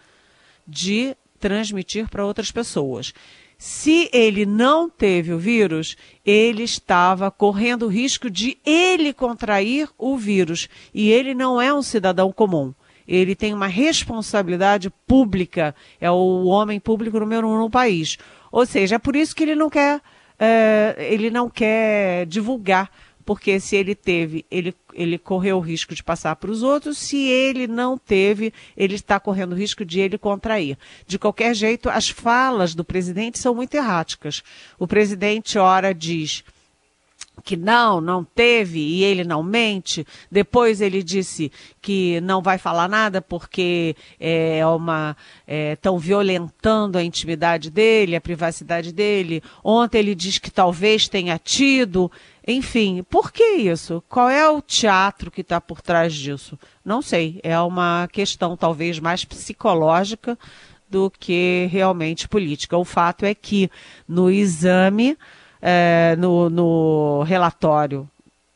de 0.71 1.17
transmitir 1.41 2.09
para 2.09 2.25
outras 2.25 2.53
pessoas. 2.53 3.13
Se 3.59 4.09
ele 4.13 4.47
não 4.47 4.89
teve 4.89 5.35
o 5.35 5.39
vírus, 5.39 5.97
ele 6.25 6.63
estava 6.63 7.31
correndo 7.31 7.83
o 7.87 7.89
risco 7.89 8.31
de 8.31 8.57
ele 8.65 9.13
contrair 9.13 9.89
o 9.99 10.17
vírus. 10.17 10.69
E 10.95 11.11
ele 11.11 11.35
não 11.35 11.61
é 11.61 11.75
um 11.75 11.83
cidadão 11.83 12.33
comum. 12.33 12.73
Ele 13.07 13.35
tem 13.35 13.53
uma 13.53 13.67
responsabilidade 13.67 14.89
pública, 15.07 15.75
é 16.01 16.11
o 16.11 16.45
homem 16.45 16.79
público 16.79 17.19
número 17.19 17.49
um 17.49 17.59
no 17.59 17.69
país. 17.69 18.17
Ou 18.53 18.65
seja, 18.65 18.95
é 18.95 18.99
por 18.99 19.17
isso 19.17 19.35
que 19.35 19.43
ele 19.43 19.55
não 19.55 19.69
quer, 19.69 20.01
é, 20.39 20.97
ele 20.99 21.29
não 21.29 21.51
quer 21.51 22.25
divulgar 22.27 22.91
porque 23.31 23.61
se 23.61 23.77
ele 23.77 23.95
teve, 23.95 24.45
ele, 24.51 24.75
ele 24.93 25.17
correu 25.17 25.59
o 25.59 25.61
risco 25.61 25.95
de 25.95 26.03
passar 26.03 26.35
para 26.35 26.51
os 26.51 26.65
outros, 26.65 26.99
se 26.99 27.29
ele 27.29 27.69
não 27.69 27.97
teve, 27.97 28.53
ele 28.77 28.97
está 28.97 29.21
correndo 29.21 29.53
o 29.53 29.55
risco 29.55 29.85
de 29.85 30.01
ele 30.01 30.19
contrair. 30.19 30.77
De 31.07 31.17
qualquer 31.17 31.55
jeito, 31.55 31.89
as 31.89 32.09
falas 32.09 32.75
do 32.75 32.83
presidente 32.83 33.39
são 33.39 33.55
muito 33.55 33.73
erráticas. 33.73 34.43
O 34.81 34.85
presidente, 34.85 35.57
ora, 35.59 35.95
diz 35.95 36.43
que 37.41 37.57
não, 37.57 38.01
não 38.01 38.25
teve 38.25 38.81
e 38.81 39.03
ele 39.05 39.25
não 39.25 39.43
mente. 39.43 40.07
Depois 40.31 40.81
ele 40.81 41.03
disse 41.03 41.51
que 41.81 42.21
não 42.21 42.43
vai 42.43 42.59
falar 42.59 42.89
nada 42.89 43.23
porque 43.23 43.97
é 44.19 44.65
uma 44.67 45.17
estão 45.73 45.97
é, 45.97 46.01
violentando 46.01 46.99
a 46.99 47.03
intimidade 47.03 47.71
dele, 47.71 48.17
a 48.17 48.21
privacidade 48.21 48.93
dele. 48.93 49.43
Ontem 49.65 49.99
ele 49.99 50.15
diz 50.15 50.39
que 50.39 50.51
talvez 50.51 51.09
tenha 51.09 51.39
tido. 51.39 52.11
Enfim, 52.47 53.03
por 53.09 53.31
que 53.33 53.43
isso? 53.43 54.03
Qual 54.09 54.29
é 54.29 54.49
o 54.49 54.63
teatro 54.63 55.31
que 55.31 55.43
está 55.43 55.61
por 55.61 55.81
trás 55.81 56.15
disso? 56.15 56.59
Não 56.85 57.03
sei. 57.03 57.41
É 57.43 57.59
uma 57.61 58.09
questão 58.11 58.57
talvez 58.57 58.99
mais 58.99 59.25
psicológica 59.25 60.39
do 60.89 61.11
que 61.11 61.69
realmente 61.71 62.29
política. 62.29 62.77
O 62.77 62.85
fato 62.85 63.25
é 63.25 63.35
que 63.35 63.71
no 64.09 64.31
exame, 64.31 65.17
é, 65.63 66.17
no, 66.19 66.51
no 66.51 67.23
relatório 67.23 68.09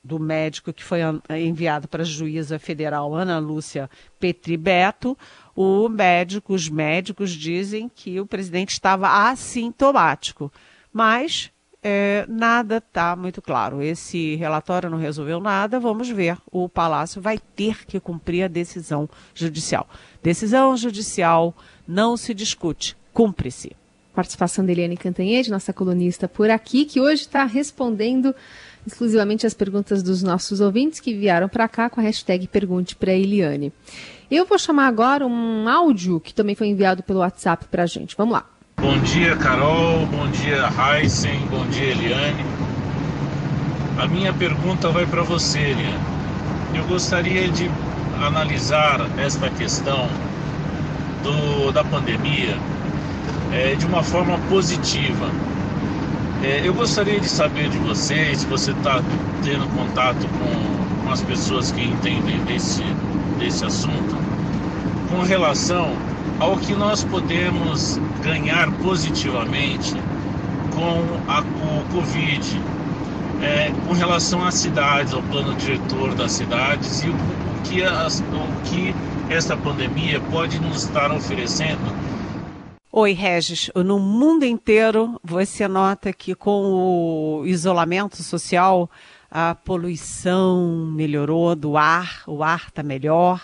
do 0.02 0.18
médico 0.18 0.72
que 0.72 0.84
foi 0.84 1.00
enviado 1.30 1.88
para 1.88 2.02
a 2.02 2.06
juíza 2.06 2.58
federal 2.58 3.14
Ana 3.14 3.38
Lúcia 3.38 3.88
Petri 4.20 4.56
Beto, 4.56 5.16
o 5.56 5.88
médico, 5.88 6.52
os 6.52 6.68
médicos 6.68 7.30
dizem 7.30 7.88
que 7.88 8.20
o 8.20 8.26
presidente 8.26 8.72
estava 8.72 9.28
assintomático. 9.30 10.52
Mas 10.92 11.50
é, 11.86 12.24
nada 12.26 12.78
está 12.78 13.14
muito 13.14 13.42
claro. 13.42 13.82
Esse 13.82 14.36
relatório 14.36 14.88
não 14.88 14.96
resolveu 14.96 15.38
nada, 15.38 15.78
vamos 15.78 16.08
ver. 16.08 16.38
O 16.50 16.66
Palácio 16.66 17.20
vai 17.20 17.38
ter 17.54 17.84
que 17.84 18.00
cumprir 18.00 18.44
a 18.44 18.48
decisão 18.48 19.06
judicial. 19.34 19.86
Decisão 20.22 20.74
judicial 20.78 21.54
não 21.86 22.16
se 22.16 22.32
discute, 22.32 22.96
cumpre-se. 23.12 23.72
Participação 24.14 24.64
da 24.64 24.72
Eliane 24.72 24.96
Cantanhede, 24.96 25.50
nossa 25.50 25.74
colunista 25.74 26.26
por 26.26 26.48
aqui, 26.48 26.86
que 26.86 27.00
hoje 27.00 27.22
está 27.22 27.44
respondendo 27.44 28.34
exclusivamente 28.86 29.46
as 29.46 29.52
perguntas 29.52 30.02
dos 30.02 30.22
nossos 30.22 30.60
ouvintes 30.60 31.00
que 31.00 31.14
vieram 31.14 31.48
para 31.48 31.68
cá 31.68 31.90
com 31.90 32.00
a 32.00 32.04
hashtag 32.04 32.46
Pergunte 32.48 32.96
para 32.96 33.12
Eliane. 33.12 33.72
Eu 34.30 34.46
vou 34.46 34.58
chamar 34.58 34.86
agora 34.86 35.26
um 35.26 35.68
áudio 35.68 36.18
que 36.18 36.32
também 36.32 36.54
foi 36.54 36.68
enviado 36.68 37.02
pelo 37.02 37.18
WhatsApp 37.18 37.66
para 37.66 37.82
a 37.82 37.86
gente. 37.86 38.16
Vamos 38.16 38.32
lá. 38.32 38.53
Bom 38.76 38.98
dia, 38.98 39.36
Carol. 39.36 40.06
Bom 40.06 40.28
dia, 40.28 40.68
Heisen. 40.68 41.46
Bom 41.50 41.64
dia, 41.66 41.90
Eliane. 41.92 42.44
A 43.98 44.06
minha 44.06 44.32
pergunta 44.32 44.90
vai 44.90 45.06
para 45.06 45.22
você, 45.22 45.58
Eliane. 45.58 45.98
Eu 46.74 46.84
gostaria 46.84 47.48
de 47.48 47.70
analisar 48.20 49.00
esta 49.18 49.48
questão 49.50 50.08
do, 51.22 51.72
da 51.72 51.84
pandemia 51.84 52.56
é, 53.52 53.74
de 53.74 53.86
uma 53.86 54.02
forma 54.02 54.38
positiva. 54.50 55.30
É, 56.42 56.62
eu 56.64 56.74
gostaria 56.74 57.20
de 57.20 57.28
saber 57.28 57.68
de 57.70 57.78
vocês, 57.78 58.38
se 58.38 58.46
você 58.46 58.72
está 58.72 59.00
tendo 59.42 59.66
contato 59.74 60.26
com, 60.38 61.04
com 61.04 61.10
as 61.10 61.22
pessoas 61.22 61.72
que 61.72 61.82
entendem 61.82 62.38
desse, 62.44 62.82
desse 63.38 63.64
assunto, 63.64 64.16
com 65.10 65.22
relação 65.22 65.96
ao 66.38 66.56
que 66.56 66.74
nós 66.74 67.04
podemos 67.04 67.98
ganhar 68.22 68.70
positivamente 68.78 69.94
com 70.74 71.30
a, 71.30 71.40
o 71.40 71.84
Covid, 71.92 72.60
é, 73.42 73.70
com 73.86 73.94
relação 73.94 74.44
às 74.44 74.54
cidades, 74.54 75.12
ao 75.12 75.22
plano 75.22 75.54
diretor 75.54 76.14
das 76.14 76.32
cidades 76.32 77.02
e 77.02 77.08
o, 77.08 77.12
o, 77.12 77.62
que, 77.64 77.82
as, 77.82 78.20
o 78.20 78.62
que 78.64 78.94
esta 79.32 79.56
pandemia 79.56 80.20
pode 80.32 80.58
nos 80.58 80.84
estar 80.84 81.12
oferecendo. 81.12 81.94
Oi, 82.90 83.12
Regis. 83.12 83.70
No 83.74 83.98
mundo 83.98 84.44
inteiro, 84.44 85.18
você 85.22 85.66
nota 85.66 86.12
que 86.12 86.34
com 86.34 87.40
o 87.40 87.46
isolamento 87.46 88.22
social, 88.22 88.88
a 89.30 89.54
poluição 89.54 90.92
melhorou 90.94 91.56
do 91.56 91.76
ar, 91.76 92.22
o 92.26 92.42
ar 92.42 92.66
está 92.68 92.84
melhor 92.84 93.40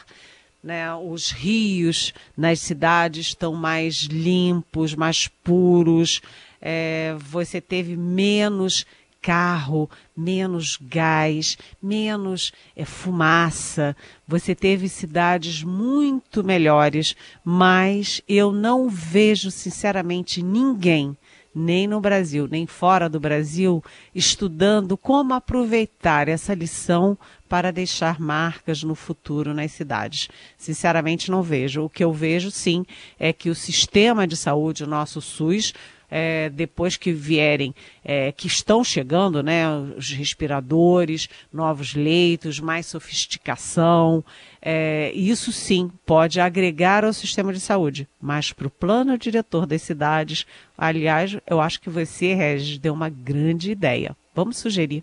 né? 0.62 0.94
Os 0.94 1.30
rios 1.30 2.12
nas 2.36 2.60
cidades 2.60 3.28
estão 3.28 3.54
mais 3.54 4.02
limpos, 4.02 4.94
mais 4.94 5.28
puros. 5.42 6.20
É, 6.60 7.16
você 7.18 7.60
teve 7.60 7.96
menos 7.96 8.84
carro, 9.22 9.88
menos 10.16 10.78
gás, 10.80 11.56
menos 11.82 12.52
é, 12.74 12.84
fumaça. 12.84 13.96
Você 14.26 14.54
teve 14.54 14.88
cidades 14.88 15.62
muito 15.62 16.42
melhores, 16.42 17.14
mas 17.44 18.22
eu 18.28 18.52
não 18.52 18.88
vejo, 18.88 19.50
sinceramente, 19.50 20.42
ninguém 20.42 21.16
nem 21.52 21.86
no 21.86 22.00
Brasil, 22.00 22.46
nem 22.48 22.64
fora 22.64 23.08
do 23.08 23.18
Brasil, 23.18 23.82
estudando 24.14 24.96
como 24.96 25.34
aproveitar 25.34 26.28
essa 26.28 26.54
lição 26.54 27.18
para 27.50 27.72
deixar 27.72 28.20
marcas 28.20 28.84
no 28.84 28.94
futuro 28.94 29.52
nas 29.52 29.72
cidades. 29.72 30.28
Sinceramente, 30.56 31.32
não 31.32 31.42
vejo. 31.42 31.82
O 31.82 31.90
que 31.90 32.04
eu 32.04 32.12
vejo, 32.12 32.48
sim, 32.48 32.86
é 33.18 33.32
que 33.32 33.50
o 33.50 33.56
sistema 33.56 34.24
de 34.24 34.36
saúde, 34.36 34.84
o 34.84 34.86
nosso 34.86 35.20
SUS, 35.20 35.74
é, 36.08 36.48
depois 36.48 36.96
que 36.96 37.12
vierem, 37.12 37.74
é, 38.04 38.30
que 38.30 38.46
estão 38.46 38.84
chegando, 38.84 39.42
né, 39.42 39.64
os 39.96 40.12
respiradores, 40.12 41.28
novos 41.52 41.92
leitos, 41.94 42.60
mais 42.60 42.86
sofisticação, 42.86 44.24
é, 44.62 45.10
isso 45.12 45.50
sim 45.50 45.90
pode 46.06 46.40
agregar 46.40 47.04
ao 47.04 47.12
sistema 47.12 47.52
de 47.52 47.58
saúde, 47.58 48.06
mas 48.22 48.52
para 48.52 48.68
o 48.68 48.70
plano 48.70 49.18
diretor 49.18 49.66
das 49.66 49.82
cidades, 49.82 50.46
aliás, 50.78 51.36
eu 51.48 51.60
acho 51.60 51.80
que 51.80 51.90
você, 51.90 52.32
Regis, 52.32 52.78
deu 52.78 52.94
uma 52.94 53.08
grande 53.08 53.72
ideia. 53.72 54.16
Vamos 54.32 54.56
sugerir. 54.56 55.02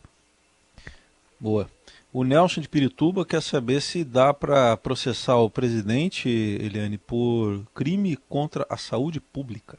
Boa. 1.38 1.70
O 2.18 2.24
Nelson 2.24 2.62
de 2.62 2.68
Pirituba 2.68 3.24
quer 3.24 3.44
saber 3.44 3.80
se 3.80 4.04
dá 4.04 4.34
para 4.34 4.76
processar 4.76 5.36
o 5.36 5.52
presidente, 5.52 6.28
Eliane, 6.28 6.98
por 6.98 7.64
crime 7.76 8.18
contra 8.28 8.66
a 8.68 8.76
saúde 8.76 9.22
pública. 9.22 9.78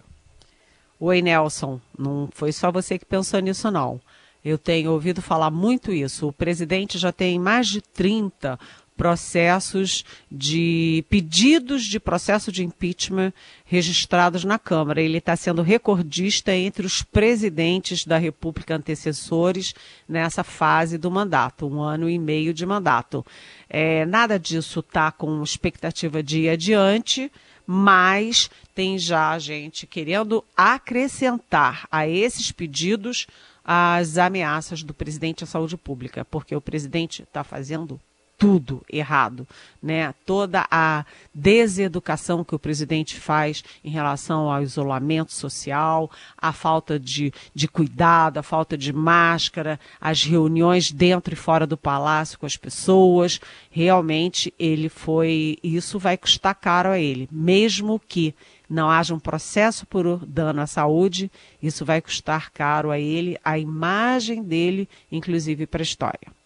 Oi, 1.01 1.21
Nelson. 1.21 1.81
Não 1.99 2.29
foi 2.31 2.53
só 2.53 2.71
você 2.71 2.97
que 2.97 3.05
pensou 3.05 3.41
nisso, 3.41 3.73
não. 3.73 4.01
Eu 4.45 4.57
tenho 4.57 4.93
ouvido 4.93 5.21
falar 5.21 5.51
muito 5.51 5.93
isso. 5.93 6.29
O 6.29 6.33
presidente 6.33 6.97
já 6.97 7.11
tem 7.11 7.41
mais 7.41 7.67
de 7.67 7.81
30 7.81 8.57
processos 8.99 10.05
de 10.31 11.05
pedidos 11.09 11.85
de 11.85 12.01
processo 12.01 12.51
de 12.51 12.65
impeachment 12.65 13.33
registrados 13.65 14.43
na 14.43 14.59
Câmara. 14.59 15.01
Ele 15.01 15.19
está 15.19 15.37
sendo 15.37 15.63
recordista 15.63 16.53
entre 16.53 16.85
os 16.85 17.01
presidentes 17.01 18.05
da 18.05 18.19
República 18.19 18.75
antecessores 18.75 19.73
nessa 20.09 20.43
fase 20.43 20.99
do 20.99 21.13
mandato, 21.13 21.69
um 21.69 21.81
ano 21.81 22.11
e 22.11 22.19
meio 22.19 22.53
de 22.53 22.67
mandato. 22.67 23.25
É, 23.71 24.05
nada 24.05 24.37
disso 24.37 24.81
está 24.81 25.13
com 25.13 25.43
expectativa 25.45 26.21
de 26.21 26.41
ir 26.41 26.49
adiante 26.51 27.31
mas 27.71 28.49
tem 28.75 28.99
já 28.99 29.39
gente 29.39 29.87
querendo 29.87 30.43
acrescentar 30.57 31.87
a 31.93 32.09
esses 32.09 32.51
pedidos 32.51 33.27
as 33.63 34.17
ameaças 34.17 34.83
do 34.83 34.95
presidente 34.95 35.45
à 35.45 35.47
saúde 35.47 35.77
pública, 35.77 36.25
porque 36.25 36.57
o 36.57 36.61
presidente 36.63 37.23
está 37.23 37.45
fazendo 37.45 38.01
tudo 38.39 38.85
errado, 38.91 39.47
né? 39.83 40.15
Toda 40.25 40.65
a 40.71 41.05
deseducação 41.35 42.45
que 42.45 42.55
o 42.55 42.59
presidente 42.59 43.19
faz 43.19 43.65
em 43.85 43.91
relação 43.91 44.49
ao 44.49 44.63
isolamento 44.63 45.33
social, 45.33 46.09
a 46.37 46.53
falta 46.53 47.01
de, 47.01 47.33
de 47.53 47.67
cuidado, 47.67 48.39
a 48.39 48.43
falta 48.43 48.79
de 48.79 48.93
máscara, 48.93 49.81
as 50.01 50.23
reuniões 50.23 50.93
dentro 50.93 51.35
e 51.35 51.37
fora 51.37 51.67
do 51.67 51.77
palácio 51.77 52.39
com 52.39 52.47
as 52.47 52.57
pessoas, 52.57 53.41
realmente 53.73 54.55
ele 54.57 54.89
foi, 54.89 55.59
isso 55.61 55.99
vai 55.99 56.17
custar 56.17 56.55
caro 56.55 56.91
a 56.91 56.99
ele, 56.99 57.29
mesmo 57.33 58.01
que 58.07 58.33
não 58.71 58.89
haja 58.89 59.15
um 59.15 59.19
processo 59.19 59.85
por 59.85 60.25
dano 60.25 60.61
à 60.61 60.67
saúde, 60.67 61.29
isso 61.61 61.85
vai 61.85 62.01
custar 62.01 62.53
caro 62.53 62.93
a 62.93 63.01
ele, 63.01 63.37
a 63.45 63.59
imagem 63.59 64.45
dele, 64.45 64.89
inclusive 65.11 65.67
para 65.67 65.83
a 65.83 65.83
história. 65.83 66.38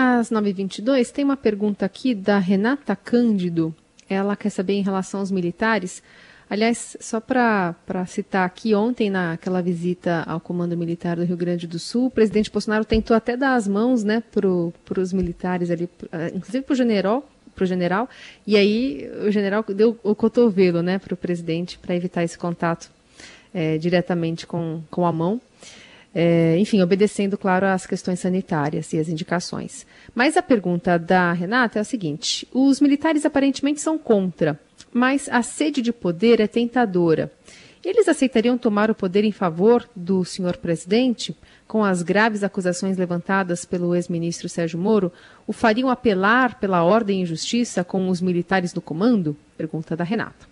Às 0.00 0.30
9h22, 0.30 1.10
tem 1.10 1.24
uma 1.24 1.36
pergunta 1.36 1.84
aqui 1.84 2.14
da 2.14 2.38
Renata 2.38 2.94
Cândido. 2.94 3.74
Ela 4.08 4.36
quer 4.36 4.50
saber 4.50 4.74
em 4.74 4.80
relação 4.80 5.18
aos 5.18 5.32
militares. 5.32 6.04
Aliás, 6.48 6.96
só 7.00 7.18
para 7.18 7.74
citar 8.06 8.46
aqui, 8.46 8.76
ontem, 8.76 9.10
naquela 9.10 9.60
visita 9.60 10.22
ao 10.24 10.38
Comando 10.38 10.76
Militar 10.76 11.16
do 11.16 11.24
Rio 11.24 11.36
Grande 11.36 11.66
do 11.66 11.80
Sul, 11.80 12.06
o 12.06 12.10
presidente 12.12 12.48
Bolsonaro 12.48 12.84
tentou 12.84 13.16
até 13.16 13.36
dar 13.36 13.56
as 13.56 13.66
mãos 13.66 14.04
né, 14.04 14.22
para 14.30 15.00
os 15.00 15.12
militares 15.12 15.68
ali, 15.68 15.90
eh, 16.12 16.30
inclusive 16.32 16.64
para 16.64 16.74
o 16.74 16.76
general, 16.76 17.28
pro 17.52 17.66
general, 17.66 18.08
e 18.46 18.56
aí 18.56 19.10
o 19.26 19.32
general 19.32 19.64
deu 19.64 19.98
o 20.04 20.14
cotovelo 20.14 20.80
né, 20.80 21.00
para 21.00 21.12
o 21.12 21.16
presidente 21.16 21.76
para 21.76 21.96
evitar 21.96 22.22
esse 22.22 22.38
contato 22.38 22.88
é, 23.52 23.76
diretamente 23.78 24.46
com, 24.46 24.80
com 24.92 25.04
a 25.04 25.10
mão 25.10 25.40
é, 26.20 26.58
enfim, 26.58 26.82
obedecendo, 26.82 27.38
claro, 27.38 27.64
às 27.64 27.86
questões 27.86 28.18
sanitárias 28.18 28.92
e 28.92 28.98
as 28.98 29.08
indicações. 29.08 29.86
Mas 30.12 30.36
a 30.36 30.42
pergunta 30.42 30.98
da 30.98 31.32
Renata 31.32 31.78
é 31.78 31.80
a 31.80 31.84
seguinte: 31.84 32.44
os 32.52 32.80
militares 32.80 33.24
aparentemente 33.24 33.80
são 33.80 33.96
contra, 33.96 34.58
mas 34.92 35.28
a 35.28 35.42
sede 35.42 35.80
de 35.80 35.92
poder 35.92 36.40
é 36.40 36.48
tentadora. 36.48 37.30
Eles 37.84 38.08
aceitariam 38.08 38.58
tomar 38.58 38.90
o 38.90 38.96
poder 38.96 39.22
em 39.22 39.30
favor 39.30 39.88
do 39.94 40.24
senhor 40.24 40.56
presidente? 40.56 41.36
Com 41.68 41.84
as 41.84 42.02
graves 42.02 42.42
acusações 42.42 42.96
levantadas 42.96 43.64
pelo 43.64 43.94
ex-ministro 43.94 44.48
Sérgio 44.48 44.76
Moro, 44.76 45.12
o 45.46 45.52
fariam 45.52 45.88
apelar 45.88 46.58
pela 46.58 46.82
ordem 46.82 47.22
e 47.22 47.26
justiça 47.26 47.84
com 47.84 48.08
os 48.08 48.20
militares 48.20 48.74
no 48.74 48.82
comando? 48.82 49.36
Pergunta 49.56 49.94
da 49.94 50.02
Renata. 50.02 50.48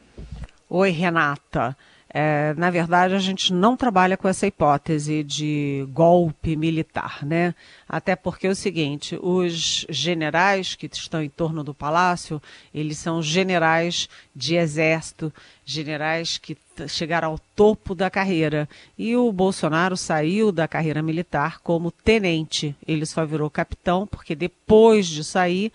Oi, 0.70 0.90
Renata. 0.90 1.76
É, 2.18 2.54
na 2.56 2.70
verdade, 2.70 3.12
a 3.12 3.18
gente 3.18 3.52
não 3.52 3.76
trabalha 3.76 4.16
com 4.16 4.26
essa 4.26 4.46
hipótese 4.46 5.22
de 5.22 5.86
golpe 5.90 6.56
militar, 6.56 7.18
né? 7.22 7.54
Até 7.86 8.16
porque 8.16 8.46
é 8.46 8.50
o 8.50 8.54
seguinte, 8.54 9.18
os 9.20 9.84
generais 9.90 10.74
que 10.74 10.88
estão 10.90 11.22
em 11.22 11.28
torno 11.28 11.62
do 11.62 11.74
palácio, 11.74 12.40
eles 12.72 12.96
são 12.96 13.20
generais 13.20 14.08
de 14.34 14.54
exército, 14.54 15.30
generais 15.62 16.38
que 16.38 16.56
chegaram 16.88 17.32
ao 17.32 17.38
topo 17.54 17.94
da 17.94 18.08
carreira. 18.08 18.66
E 18.96 19.14
o 19.14 19.30
Bolsonaro 19.30 19.94
saiu 19.94 20.50
da 20.50 20.66
carreira 20.66 21.02
militar 21.02 21.60
como 21.60 21.90
tenente. 21.90 22.74
Ele 22.88 23.04
só 23.04 23.26
virou 23.26 23.50
capitão 23.50 24.06
porque 24.06 24.34
depois 24.34 25.06
de 25.06 25.22
sair 25.22 25.70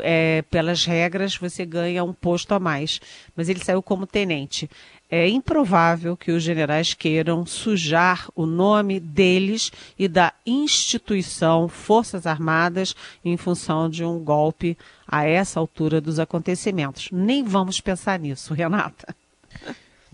é, 0.00 0.42
pelas 0.50 0.84
regras, 0.84 1.36
você 1.36 1.66
ganha 1.66 2.02
um 2.02 2.12
posto 2.12 2.54
a 2.54 2.58
mais. 2.58 3.00
Mas 3.36 3.48
ele 3.48 3.62
saiu 3.62 3.82
como 3.82 4.06
tenente 4.06 4.68
é 5.16 5.28
improvável 5.28 6.16
que 6.16 6.32
os 6.32 6.42
generais 6.42 6.92
queiram 6.92 7.46
sujar 7.46 8.28
o 8.34 8.44
nome 8.44 8.98
deles 8.98 9.70
e 9.96 10.08
da 10.08 10.32
instituição 10.44 11.68
Forças 11.68 12.26
Armadas 12.26 12.96
em 13.24 13.36
função 13.36 13.88
de 13.88 14.04
um 14.04 14.18
golpe 14.18 14.76
a 15.06 15.24
essa 15.24 15.60
altura 15.60 16.00
dos 16.00 16.18
acontecimentos. 16.18 17.10
Nem 17.12 17.44
vamos 17.44 17.80
pensar 17.80 18.18
nisso, 18.18 18.52
Renata. 18.54 19.14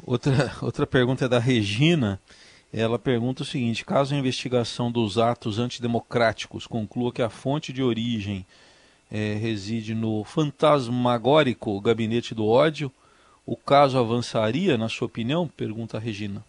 Outra, 0.05 0.53
outra 0.61 0.87
pergunta 0.87 1.25
é 1.25 1.29
da 1.29 1.39
Regina. 1.39 2.21
Ela 2.71 2.99
pergunta 2.99 3.43
o 3.43 3.47
seguinte: 3.47 3.87
caso 3.87 4.15
a 4.15 4.19
investigação 4.19 4.93
dos 4.93 5.17
atos 5.17 5.59
antidemocráticos 5.59 6.67
conclua 6.67 7.11
que 7.11 7.23
a 7.23 7.31
fonte 7.31 7.73
de 7.73 7.83
origem 7.83 8.45
é, 9.11 9.33
reside 9.41 9.95
no 9.95 10.25
fantasmagórico 10.25 11.81
gabinete 11.81 12.35
do 12.35 12.47
ódio, 12.47 12.93
o 13.47 13.57
caso 13.57 13.99
avançaria, 13.99 14.79
na 14.79 14.89
sua 14.89 15.07
opinião? 15.07 15.49
Pergunta 15.49 15.97
a 15.97 16.01
Regina. 16.01 16.45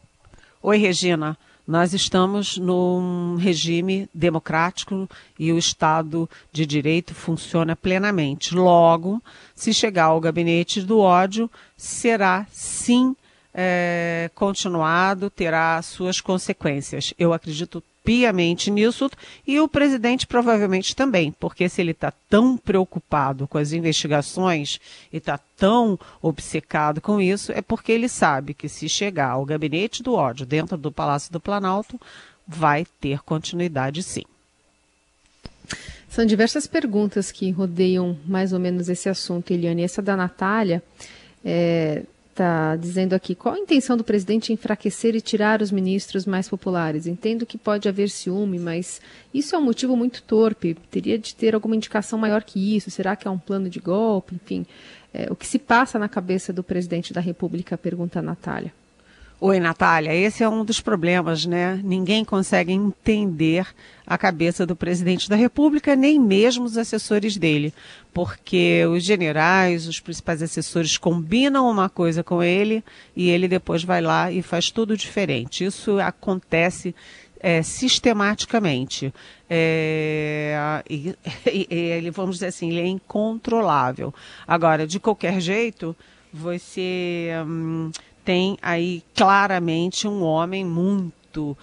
Oi, 0.62 0.77
Regina. 0.77 1.38
Nós 1.67 1.93
estamos 1.93 2.58
num 2.58 3.36
regime 3.36 4.10
democrático 4.13 5.10
e 5.39 5.51
o 5.51 5.58
Estado 5.58 6.30
de 6.51 6.65
Direito 6.65 7.13
funciona 7.13 7.75
plenamente. 7.75 8.56
Logo, 8.56 9.21
se 9.56 9.73
chegar 9.73 10.06
ao 10.06 10.19
gabinete 10.19 10.82
do 10.82 10.99
ódio, 10.99 11.49
será 11.77 12.45
sim 12.51 13.15
é, 13.54 14.30
continuado, 14.34 15.30
terá 15.30 15.82
suas 15.82 16.19
consequências. 16.19 17.13
Eu 17.17 17.32
acredito 17.32 17.84
piamente 18.03 18.71
nisso 18.71 19.09
e 19.45 19.59
o 19.59 19.67
presidente 19.67 20.25
provavelmente 20.25 20.95
também, 20.95 21.31
porque 21.31 21.69
se 21.69 21.81
ele 21.81 21.91
está 21.91 22.11
tão 22.29 22.57
preocupado 22.57 23.47
com 23.47 23.57
as 23.57 23.71
investigações 23.71 24.79
e 25.11 25.17
está 25.17 25.39
tão 25.57 25.99
obcecado 26.21 26.99
com 26.99 27.21
isso, 27.21 27.51
é 27.51 27.61
porque 27.61 27.91
ele 27.91 28.09
sabe 28.09 28.53
que 28.53 28.67
se 28.67 28.89
chegar 28.89 29.31
ao 29.31 29.45
gabinete 29.45 30.01
do 30.01 30.13
ódio 30.13 30.45
dentro 30.45 30.77
do 30.77 30.91
Palácio 30.91 31.31
do 31.31 31.39
Planalto, 31.39 31.99
vai 32.47 32.85
ter 32.99 33.19
continuidade 33.21 34.01
sim. 34.03 34.23
São 36.09 36.25
diversas 36.25 36.67
perguntas 36.67 37.31
que 37.31 37.49
rodeiam 37.51 38.17
mais 38.25 38.51
ou 38.51 38.59
menos 38.59 38.89
esse 38.89 39.07
assunto, 39.07 39.51
Eliane. 39.51 39.83
Essa 39.83 40.01
da 40.01 40.17
Natália 40.17 40.83
é, 41.45 42.03
está 42.41 42.75
dizendo 42.75 43.13
aqui: 43.13 43.36
qual 43.36 43.56
a 43.56 43.60
intenção 43.60 43.95
do 43.95 44.04
presidente 44.04 44.51
enfraquecer 44.51 45.15
e 45.15 45.21
tirar 45.21 45.62
os 45.62 45.71
ministros 45.71 46.25
mais 46.25 46.49
populares? 46.49 47.06
Entendo 47.06 47.45
que 47.45 47.58
pode 47.58 47.88
haver 47.88 48.10
ciúme, 48.10 48.58
mas 48.58 48.99
isso 49.34 49.56
é 49.56 49.60
um 49.60 49.63
motivo 49.63 49.95
muito 49.95 50.23
torpe. 50.23 50.75
Teria 50.89 51.17
de 51.17 51.36
ter 51.36 51.54
alguma 51.54 51.75
indicação 51.75 52.17
maior 52.17 52.43
que 52.43 52.75
isso? 52.75 52.89
Será 52.89 53.15
que 53.15 53.27
é 53.27 53.32
um 53.32 53.38
plano 53.38 53.69
de 53.69 53.80
golpe? 53.80 54.36
Enfim, 54.36 54.65
é, 55.13 55.27
o 55.32 55.36
que 55.36 55.45
se 55.45 55.60
passa 55.60 55.99
na 55.99 56.10
cabeça 56.10 56.51
do 56.51 56.63
presidente 56.63 57.13
da 57.13 57.21
República? 57.21 57.77
Pergunta 57.77 58.19
a 58.19 58.21
Natália. 58.21 58.73
Oi, 59.43 59.60
Natália. 59.60 60.13
Esse 60.13 60.43
é 60.43 60.47
um 60.47 60.63
dos 60.63 60.80
problemas, 60.80 61.47
né? 61.47 61.82
Ninguém 61.84 62.23
consegue 62.23 62.71
entender 62.71 63.65
a 64.06 64.15
cabeça 64.15 64.67
do 64.67 64.75
presidente 64.75 65.27
da 65.27 65.36
República, 65.36 65.95
nem 65.95 66.19
mesmo 66.19 66.63
os 66.63 66.77
assessores 66.77 67.38
dele, 67.38 67.73
porque 68.13 68.86
os 68.86 69.04
generais, 69.04 69.88
os 69.88 69.99
principais 69.99 70.43
assessores 70.43 70.95
combinam 70.95 71.67
uma 71.67 71.89
coisa 71.89 72.23
com 72.23 72.43
ele 72.43 72.84
e 73.15 73.32
ele 73.32 73.47
depois 73.47 73.84
vai 73.84 73.99
lá 73.99 74.32
e 74.32 74.43
faz 74.43 74.69
tudo 74.69 74.95
diferente. 74.95 75.65
Isso 75.65 75.99
acontece 75.99 76.93
é, 77.39 77.63
sistematicamente. 77.63 79.12
É, 79.49 80.84
e, 80.88 81.15
e, 81.51 81.67
ele, 81.71 82.12
vamos 82.12 82.36
dizer 82.36 82.45
assim, 82.45 82.69
ele 82.69 82.82
é 82.82 82.88
incontrolável. 82.88 84.13
Agora, 84.47 84.86
de 84.86 84.99
qualquer 84.99 85.41
jeito, 85.41 85.95
você. 86.32 87.30
Hum, 87.43 87.89
tem 88.23 88.57
aí 88.62 89.03
claramente 89.15 90.07
um 90.07 90.23
homem 90.23 90.65
muito 90.65 91.57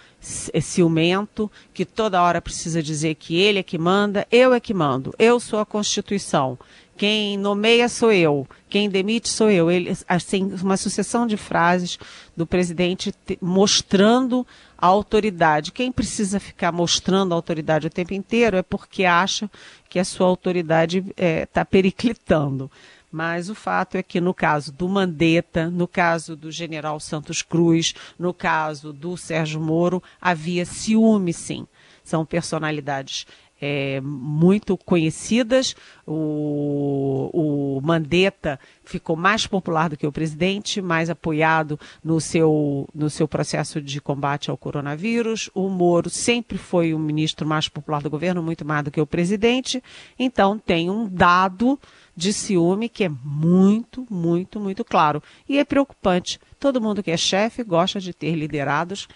é 0.53 0.61
ciumento, 0.61 1.51
que 1.73 1.85
toda 1.85 2.23
hora 2.23 2.41
precisa 2.41 2.83
dizer 2.83 3.15
que 3.15 3.39
ele 3.39 3.59
é 3.59 3.63
que 3.63 3.79
manda, 3.79 4.27
eu 4.33 4.53
é 4.53 4.59
que 4.59 4.73
mando, 4.73 5.15
eu 5.19 5.39
sou 5.39 5.61
a 5.61 5.67
Constituição, 5.67 6.59
quem 6.99 7.39
nomeia 7.39 7.89
sou 7.89 8.11
eu, 8.11 8.45
quem 8.69 8.91
demite 8.91 9.29
sou 9.29 9.49
eu. 9.49 9.71
Ele, 9.71 9.97
assim, 10.09 10.53
uma 10.61 10.77
sucessão 10.77 11.29
de 11.29 11.37
frases 11.37 11.97
do 12.37 12.45
presidente 12.45 13.13
te, 13.13 13.39
mostrando 13.41 14.45
a 14.77 14.89
autoridade. 14.89 15.71
Quem 15.71 15.93
precisa 15.93 16.41
ficar 16.41 16.73
mostrando 16.73 17.33
a 17.33 17.37
autoridade 17.37 17.87
o 17.87 17.91
tempo 17.91 18.15
inteiro 18.15 18.57
é 18.57 18.63
porque 18.63 19.05
acha 19.05 19.49
que 19.89 20.01
a 20.01 20.05
sua 20.05 20.27
autoridade 20.27 20.99
está 20.99 21.15
é, 21.17 21.47
tá 21.47 21.65
periclitando. 21.65 22.69
Mas 23.11 23.49
o 23.49 23.55
fato 23.55 23.97
é 23.97 24.03
que 24.03 24.21
no 24.21 24.35
caso 24.35 24.71
do 24.71 24.89
Mandetta, 24.89 25.71
no 25.71 25.89
caso 25.89 26.37
do 26.37 26.53
general 26.53 27.01
Santos 27.01 27.41
Cruz, 27.41 27.95
no 28.19 28.35
caso 28.35 28.93
do 28.93 29.17
Sérgio 29.17 29.61
Moro, 29.61 30.03
havia 30.21 30.67
ciúme, 30.67 31.33
sim. 31.33 31.67
São 32.05 32.25
personalidades 32.25 33.27
é, 33.61 34.01
muito 34.01 34.77
conhecidas. 34.77 35.75
O, 36.07 37.31
o 37.33 37.81
Mandetta 37.83 38.59
ficou 38.85 39.17
mais 39.17 39.47
popular 39.47 39.89
do 39.89 39.97
que 39.97 40.07
o 40.07 40.13
presidente, 40.13 40.81
mais 40.81 41.11
apoiado 41.11 41.79
no 42.03 42.21
seu, 42.21 42.89
no 42.95 43.11
seu 43.11 43.29
processo 43.29 43.81
de 43.81 44.01
combate 44.01 44.51
ao 44.51 44.57
coronavírus. 44.57 45.51
O 45.55 45.69
Moro 45.69 46.09
sempre 46.09 46.57
foi 46.57 46.95
o 46.95 46.99
ministro 46.99 47.47
mais 47.47 47.69
popular 47.69 48.03
do 48.03 48.11
governo, 48.11 48.43
muito 48.43 48.65
mais 48.65 48.85
do 48.85 48.91
que 48.91 49.01
o 49.01 49.07
presidente. 49.07 49.83
Então, 50.19 50.59
tem 50.59 50.89
um 50.89 51.09
dado 51.09 51.79
de 52.17 52.33
ciúme 52.33 52.89
que 52.89 53.05
é 53.05 53.11
muito, 53.25 54.07
muito, 54.11 54.59
muito 54.59 54.85
claro. 54.85 55.23
E 55.49 55.59
é 55.59 55.65
preocupante. 55.65 56.41
Todo 56.59 56.81
mundo 56.81 57.03
que 57.03 57.11
é 57.11 57.17
chefe 57.17 57.63
gosta 57.63 58.01
de 58.01 58.13
ter 58.13 58.35
liderados 58.35 59.07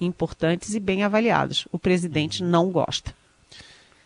importantes 0.00 0.74
e 0.74 0.80
bem 0.80 1.02
avaliados. 1.02 1.66
O 1.72 1.78
presidente 1.78 2.42
não 2.42 2.70
gosta. 2.70 3.14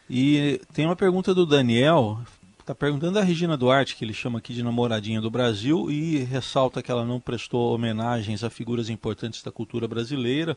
E 0.09 0.61
tem 0.73 0.87
uma 0.87 0.95
pergunta 0.95 1.35
do 1.35 1.45
Daniel, 1.45 2.19
está 2.61 2.75
perguntando 2.75 3.14
da 3.14 3.23
Regina 3.23 3.57
Duarte, 3.57 3.97
que 3.97 4.05
ele 4.05 4.14
chama 4.14 4.38
aqui 4.38 4.55
de 4.55 4.62
namoradinha 4.62 5.21
do 5.21 5.31
Brasil, 5.31 5.90
e 5.90 6.19
ressalta 6.19 6.83
que 6.83 6.90
ela 6.90 7.05
não 7.05 7.21
prestou 7.21 7.75
homenagens 7.75 8.45
a 8.45 8.51
figuras 8.51 8.88
importantes 8.88 9.42
da 9.42 9.51
cultura 9.51 9.88
brasileira, 9.88 10.57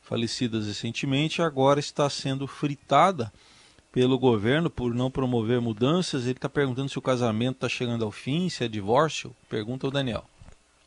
falecidas 0.00 0.66
recentemente, 0.66 1.42
agora 1.42 1.80
está 1.80 2.08
sendo 2.08 2.46
fritada 2.46 3.32
pelo 3.90 4.18
governo 4.18 4.68
por 4.68 4.92
não 4.92 5.10
promover 5.10 5.60
mudanças. 5.60 6.24
Ele 6.24 6.32
está 6.32 6.48
perguntando 6.48 6.88
se 6.88 6.98
o 6.98 7.02
casamento 7.02 7.56
está 7.56 7.68
chegando 7.68 8.04
ao 8.04 8.10
fim, 8.10 8.48
se 8.48 8.64
é 8.64 8.68
divórcio. 8.68 9.34
Pergunta 9.48 9.86
o 9.86 9.90
Daniel. 9.90 10.24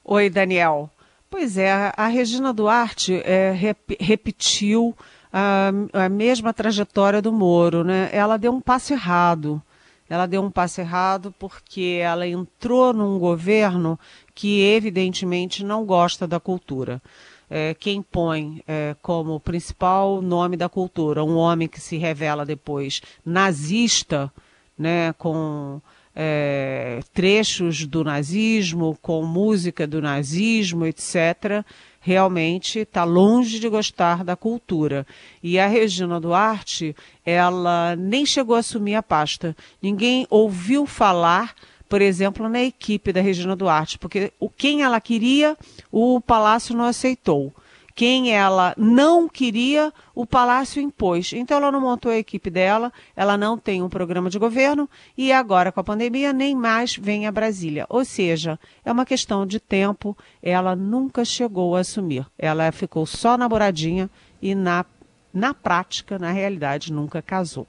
Oi, 0.04 0.30
Daniel. 0.30 0.90
Pois 1.30 1.58
é, 1.58 1.94
a 1.96 2.08
Regina 2.08 2.54
Duarte 2.54 3.16
é, 3.16 3.52
rep 3.52 3.98
repetiu 4.00 4.96
a, 5.32 5.72
a, 5.94 6.10
mesma 6.10 6.54
trajetória 6.54 7.22
do 7.22 7.32
Moro, 7.32 7.84
né? 7.84 8.10
Ela 8.12 8.38
deu 8.38 8.52
um 8.52 8.62
passo 8.62 8.94
errado. 8.94 9.62
Ela 10.10 10.26
deu 10.26 10.42
um 10.42 10.50
passo 10.50 10.80
errado 10.80 11.34
porque 11.38 12.00
ela 12.02 12.26
entrou 12.26 12.94
num 12.94 13.20
governo 13.20 14.00
que 14.34 14.62
evidentemente 14.62 15.66
não 15.66 15.86
gosta 15.86 16.26
da 16.26 16.40
cultura. 16.40 17.02
É, 17.50 17.74
quem 17.74 18.02
põe 18.02 18.62
é, 18.68 18.96
como 19.02 19.40
principal 19.40 20.22
nome 20.22 20.58
da 20.58 20.68
cultura 20.68 21.24
um 21.24 21.38
homem 21.38 21.68
que 21.68 21.80
se 21.80 21.98
revela 21.98 22.46
depois 22.46 23.02
nazista, 23.26 24.32
né, 24.78 25.14
com 25.14 25.82
é, 26.14 27.00
trechos 27.14 27.86
do 27.86 28.04
nazismo, 28.04 28.98
com 29.02 29.24
música 29.24 29.86
do 29.86 30.02
nazismo, 30.02 30.86
etc., 30.86 31.64
realmente 32.08 32.80
está 32.80 33.04
longe 33.04 33.60
de 33.60 33.68
gostar 33.68 34.24
da 34.24 34.34
cultura. 34.34 35.06
E 35.44 35.60
a 35.60 35.68
Regina 35.68 36.22
Duarte, 36.22 36.96
ela 37.26 37.98
nem 37.98 38.26
chegou 38.26 38.56
a 38.56 38.60
assumir 38.60 38.96
a 38.96 39.04
pasta. 39.04 39.54
Ninguém 39.82 40.26
ouviu 40.30 40.86
falar, 40.86 41.54
por 41.90 42.02
exemplo, 42.02 42.48
na 42.48 42.64
equipe 42.64 43.12
da 43.12 43.20
Regina 43.20 43.58
Duarte, 43.58 44.00
porque 44.00 44.32
o 44.40 44.50
quem 44.50 44.84
ela 44.84 45.02
queria, 45.02 45.58
o 45.92 46.22
Palácio 46.22 46.74
não 46.74 46.86
aceitou 46.86 47.54
quem 47.98 48.32
ela 48.32 48.76
não 48.78 49.28
queria, 49.28 49.92
o 50.14 50.24
Palácio 50.24 50.80
impôs. 50.80 51.34
Então 51.34 51.58
ela 51.58 51.72
não 51.72 51.82
montou 51.82 52.12
a 52.12 52.18
equipe 52.18 52.48
dela, 52.48 52.94
ela 53.16 53.36
não 53.36 53.58
tem 53.58 53.82
um 53.82 53.90
programa 53.90 54.30
de 54.30 54.38
governo 54.38 54.88
e 55.18 55.32
agora 55.32 55.72
com 55.72 55.80
a 55.80 55.84
pandemia 55.84 56.32
nem 56.32 56.56
mais 56.56 56.96
vem 56.96 57.26
a 57.26 57.32
Brasília. 57.32 57.88
Ou 57.90 58.06
seja, 58.06 58.60
é 58.86 58.92
uma 58.92 59.04
questão 59.04 59.48
de 59.48 59.60
tempo, 59.60 60.16
ela 60.44 60.76
nunca 60.76 61.26
chegou 61.26 61.76
a 61.76 61.80
assumir. 61.80 62.24
Ela 62.38 62.72
ficou 62.72 63.04
só 63.08 63.36
namoradinha 63.36 64.12
e 64.40 64.54
na, 64.54 64.86
na 65.34 65.56
prática, 65.56 66.20
na 66.20 66.32
realidade, 66.32 66.94
nunca 66.94 67.20
casou. 67.20 67.66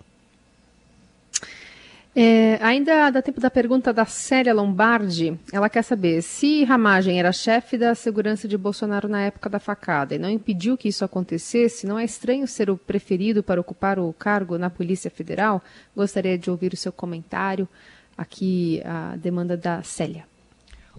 É, 2.20 2.58
ainda 2.60 3.10
dá 3.10 3.22
tempo 3.22 3.40
da 3.40 3.48
pergunta 3.48 3.92
da 3.92 4.04
Célia 4.04 4.52
Lombardi. 4.52 5.38
Ela 5.52 5.68
quer 5.70 5.84
saber 5.84 6.20
se 6.20 6.64
Ramagem 6.64 7.20
era 7.20 7.30
chefe 7.30 7.78
da 7.78 7.94
segurança 7.94 8.48
de 8.48 8.58
Bolsonaro 8.58 9.08
na 9.08 9.20
época 9.20 9.48
da 9.48 9.60
facada 9.60 10.16
e 10.16 10.18
não 10.18 10.28
impediu 10.28 10.76
que 10.76 10.88
isso 10.88 11.04
acontecesse, 11.04 11.86
não 11.86 11.96
é 11.96 12.04
estranho 12.04 12.48
ser 12.48 12.70
o 12.70 12.76
preferido 12.76 13.40
para 13.40 13.60
ocupar 13.60 14.00
o 14.00 14.12
cargo 14.12 14.58
na 14.58 14.68
Polícia 14.68 15.08
Federal? 15.08 15.62
Gostaria 15.94 16.36
de 16.36 16.50
ouvir 16.50 16.72
o 16.72 16.76
seu 16.76 16.90
comentário. 16.90 17.68
Aqui 18.16 18.82
a 18.84 19.14
demanda 19.14 19.56
da 19.56 19.80
Célia. 19.84 20.24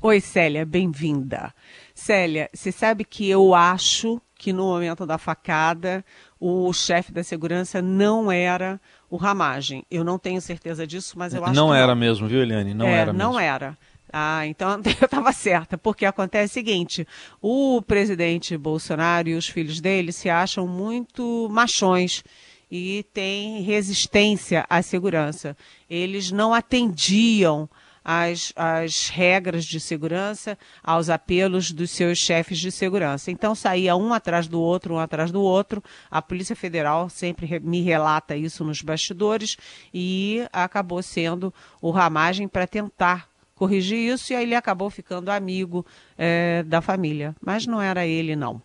Oi, 0.01 0.21
Célia, 0.21 0.65
bem-vinda. 0.65 1.53
Célia, 1.93 2.49
você 2.53 2.71
sabe 2.71 3.03
que 3.03 3.29
eu 3.29 3.53
acho 3.53 4.21
que 4.39 4.53
no 4.53 4.63
momento 4.63 5.05
da 5.05 5.17
facada 5.17 6.03
o 6.39 6.71
chefe 6.71 7.11
da 7.11 7.21
segurança 7.21 7.81
não 7.81 8.31
era 8.31 8.79
o 9.09 9.17
Ramagem. 9.17 9.85
Eu 9.91 10.03
não 10.05 10.17
tenho 10.17 10.39
certeza 10.39 10.87
disso, 10.87 11.19
mas 11.19 11.33
eu 11.33 11.43
acho 11.43 11.53
não 11.53 11.69
que 11.71 11.75
era 11.75 11.87
não. 11.87 11.95
mesmo, 11.97 12.25
viu, 12.25 12.41
Eliane? 12.41 12.73
Não 12.73 12.87
é, 12.87 12.93
era 12.93 13.13
Não 13.13 13.33
mesmo. 13.33 13.39
era. 13.41 13.77
Ah, 14.11 14.47
então 14.47 14.69
eu 15.01 15.05
estava 15.05 15.33
certa, 15.33 15.77
porque 15.77 16.05
acontece 16.05 16.51
o 16.51 16.53
seguinte: 16.53 17.05
o 17.41 17.81
presidente 17.81 18.57
Bolsonaro 18.57 19.27
e 19.27 19.35
os 19.35 19.45
filhos 19.47 19.81
dele 19.81 20.13
se 20.13 20.29
acham 20.29 20.65
muito 20.65 21.49
machões 21.51 22.23
e 22.71 23.05
têm 23.13 23.61
resistência 23.61 24.65
à 24.69 24.81
segurança. 24.81 25.55
Eles 25.89 26.31
não 26.31 26.53
atendiam 26.53 27.69
as, 28.03 28.53
as 28.55 29.09
regras 29.09 29.65
de 29.65 29.79
segurança 29.79 30.57
aos 30.83 31.09
apelos 31.09 31.71
dos 31.71 31.91
seus 31.91 32.17
chefes 32.17 32.59
de 32.59 32.71
segurança. 32.71 33.31
Então 33.31 33.53
saía 33.53 33.95
um 33.95 34.13
atrás 34.13 34.47
do 34.47 34.59
outro, 34.59 34.95
um 34.95 34.99
atrás 34.99 35.31
do 35.31 35.41
outro. 35.41 35.83
A 36.09 36.21
Polícia 36.21 36.55
Federal 36.55 37.09
sempre 37.09 37.59
me 37.59 37.81
relata 37.81 38.35
isso 38.35 38.63
nos 38.63 38.81
bastidores 38.81 39.57
e 39.93 40.45
acabou 40.51 41.01
sendo 41.01 41.53
o 41.81 41.91
Ramagem 41.91 42.47
para 42.47 42.67
tentar 42.67 43.29
corrigir 43.55 44.13
isso 44.13 44.31
e 44.31 44.35
aí 44.35 44.43
ele 44.43 44.55
acabou 44.55 44.89
ficando 44.89 45.29
amigo 45.29 45.85
é, 46.17 46.63
da 46.63 46.81
família. 46.81 47.35
Mas 47.41 47.67
não 47.67 47.81
era 47.81 48.07
ele, 48.07 48.35
não. 48.35 48.61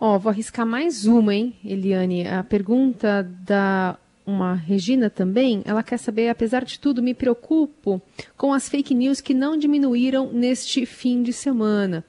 Ó, 0.00 0.14
oh, 0.14 0.18
vou 0.18 0.30
arriscar 0.30 0.64
mais 0.64 1.06
uma, 1.06 1.34
hein, 1.34 1.56
Eliane? 1.64 2.26
A 2.26 2.44
pergunta 2.44 3.22
da 3.44 3.98
uma 4.28 4.54
Regina 4.54 5.08
também, 5.08 5.62
ela 5.64 5.82
quer 5.82 5.96
saber, 5.96 6.28
apesar 6.28 6.62
de 6.64 6.78
tudo, 6.78 7.02
me 7.02 7.14
preocupo 7.14 8.00
com 8.36 8.52
as 8.52 8.68
fake 8.68 8.94
news 8.94 9.22
que 9.22 9.32
não 9.32 9.56
diminuíram 9.56 10.30
neste 10.30 10.84
fim 10.84 11.22
de 11.22 11.32
semana. 11.32 12.04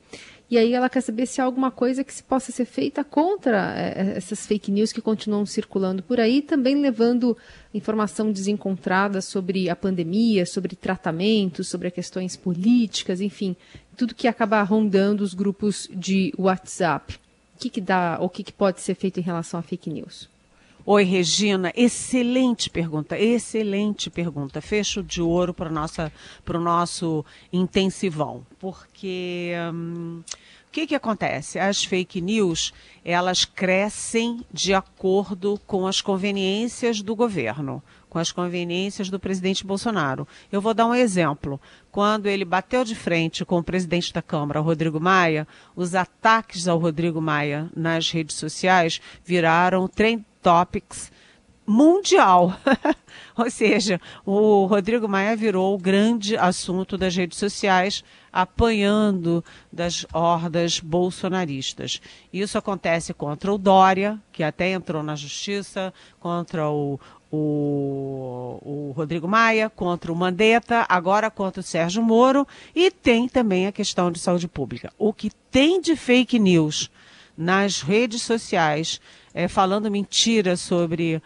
E 0.51 0.57
aí 0.57 0.73
ela 0.73 0.89
quer 0.89 1.01
saber 1.01 1.27
se 1.27 1.39
há 1.39 1.43
alguma 1.43 1.69
coisa 1.69 2.03
que 2.03 2.13
se 2.13 2.23
possa 2.23 2.51
ser 2.51 2.65
feita 2.65 3.03
contra 3.03 3.73
é, 3.79 4.17
essas 4.17 4.45
fake 4.47 4.71
news 4.71 4.91
que 4.91 4.99
continuam 4.99 5.45
circulando 5.45 6.01
por 6.01 6.19
aí, 6.19 6.41
também 6.41 6.75
levando 6.81 7.37
informação 7.73 8.31
desencontrada 8.31 9.21
sobre 9.21 9.69
a 9.69 9.75
pandemia, 9.75 10.45
sobre 10.45 10.75
tratamentos, 10.75 11.69
sobre 11.69 11.89
questões 11.91 12.35
políticas, 12.35 13.21
enfim, 13.21 13.55
tudo 13.95 14.15
que 14.15 14.27
acaba 14.27 14.61
rondando 14.63 15.23
os 15.23 15.35
grupos 15.35 15.87
de 15.93 16.33
WhatsApp. 16.37 17.19
O 17.55 17.59
que, 17.59 17.69
que 17.69 17.81
dá, 17.81 18.17
o 18.19 18.27
que, 18.27 18.43
que 18.43 18.53
pode 18.53 18.81
ser 18.81 18.95
feito 18.95 19.19
em 19.19 19.23
relação 19.23 19.59
a 19.59 19.63
fake 19.63 19.89
news? 19.89 20.27
Oi, 20.91 21.03
Regina. 21.03 21.71
Excelente 21.75 22.67
pergunta, 22.67 23.15
excelente 23.15 24.09
pergunta. 24.09 24.59
Fecho 24.59 25.03
de 25.03 25.21
ouro 25.21 25.53
para 25.53 25.69
o 25.69 26.59
nosso 26.59 27.23
intensivão. 27.53 28.43
Porque 28.57 29.53
hum, 29.71 30.23
o 30.69 30.71
que, 30.71 30.87
que 30.87 30.95
acontece? 30.95 31.59
As 31.59 31.83
fake 31.83 32.19
news, 32.19 32.73
elas 33.05 33.45
crescem 33.45 34.43
de 34.51 34.73
acordo 34.73 35.61
com 35.67 35.85
as 35.85 36.01
conveniências 36.01 37.03
do 37.03 37.15
governo, 37.15 37.83
com 38.09 38.17
as 38.17 38.31
conveniências 38.31 39.11
do 39.11 39.19
presidente 39.19 39.67
Bolsonaro. 39.67 40.27
Eu 40.51 40.59
vou 40.59 40.73
dar 40.73 40.87
um 40.87 40.95
exemplo. 40.95 41.61
Quando 41.91 42.25
ele 42.25 42.45
bateu 42.45 42.83
de 42.83 42.95
frente 42.95 43.45
com 43.45 43.59
o 43.59 43.63
presidente 43.63 44.11
da 44.11 44.23
Câmara, 44.23 44.59
Rodrigo 44.59 44.99
Maia, 44.99 45.47
os 45.75 45.93
ataques 45.93 46.67
ao 46.67 46.79
Rodrigo 46.79 47.21
Maia 47.21 47.69
nas 47.75 48.09
redes 48.09 48.37
sociais 48.37 48.99
viraram 49.23 49.87
Topics 50.41 51.11
mundial. 51.69 52.59
Ou 53.37 53.49
seja, 53.49 54.01
o 54.25 54.65
Rodrigo 54.65 55.07
Maia 55.07 55.35
virou 55.35 55.75
o 55.75 55.77
grande 55.77 56.35
assunto 56.35 56.97
das 56.97 57.15
redes 57.15 57.37
sociais, 57.37 58.03
apanhando 58.33 59.45
das 59.71 60.05
hordas 60.11 60.79
bolsonaristas. 60.79 62.01
Isso 62.33 62.57
acontece 62.57 63.13
contra 63.13 63.53
o 63.53 63.57
Dória, 63.57 64.19
que 64.31 64.43
até 64.43 64.71
entrou 64.71 65.03
na 65.03 65.15
justiça, 65.15 65.93
contra 66.19 66.69
o, 66.69 66.99
o, 67.31 68.59
o, 68.61 68.93
Rodrigo 68.95 69.27
Maia, 69.27 69.69
contra 69.69 70.11
o 70.11 70.15
Mandetta, 70.15 70.85
agora 70.89 71.29
contra 71.29 71.61
o 71.61 71.63
Sérgio 71.63 72.01
Moro, 72.01 72.47
e 72.75 72.89
tem 72.89 73.27
também 73.29 73.67
a 73.67 73.71
questão 73.71 74.11
de 74.11 74.19
saúde 74.19 74.47
pública. 74.47 74.91
O 74.97 75.13
que 75.13 75.29
tem 75.51 75.79
de 75.79 75.95
fake 75.95 76.39
news 76.39 76.89
nas 77.37 77.81
redes 77.81 78.23
sociais 78.23 78.99
é, 79.33 79.47
falando 79.47 79.91
mentira 79.91 80.57
sobre 80.57 81.15
uh, 81.15 81.21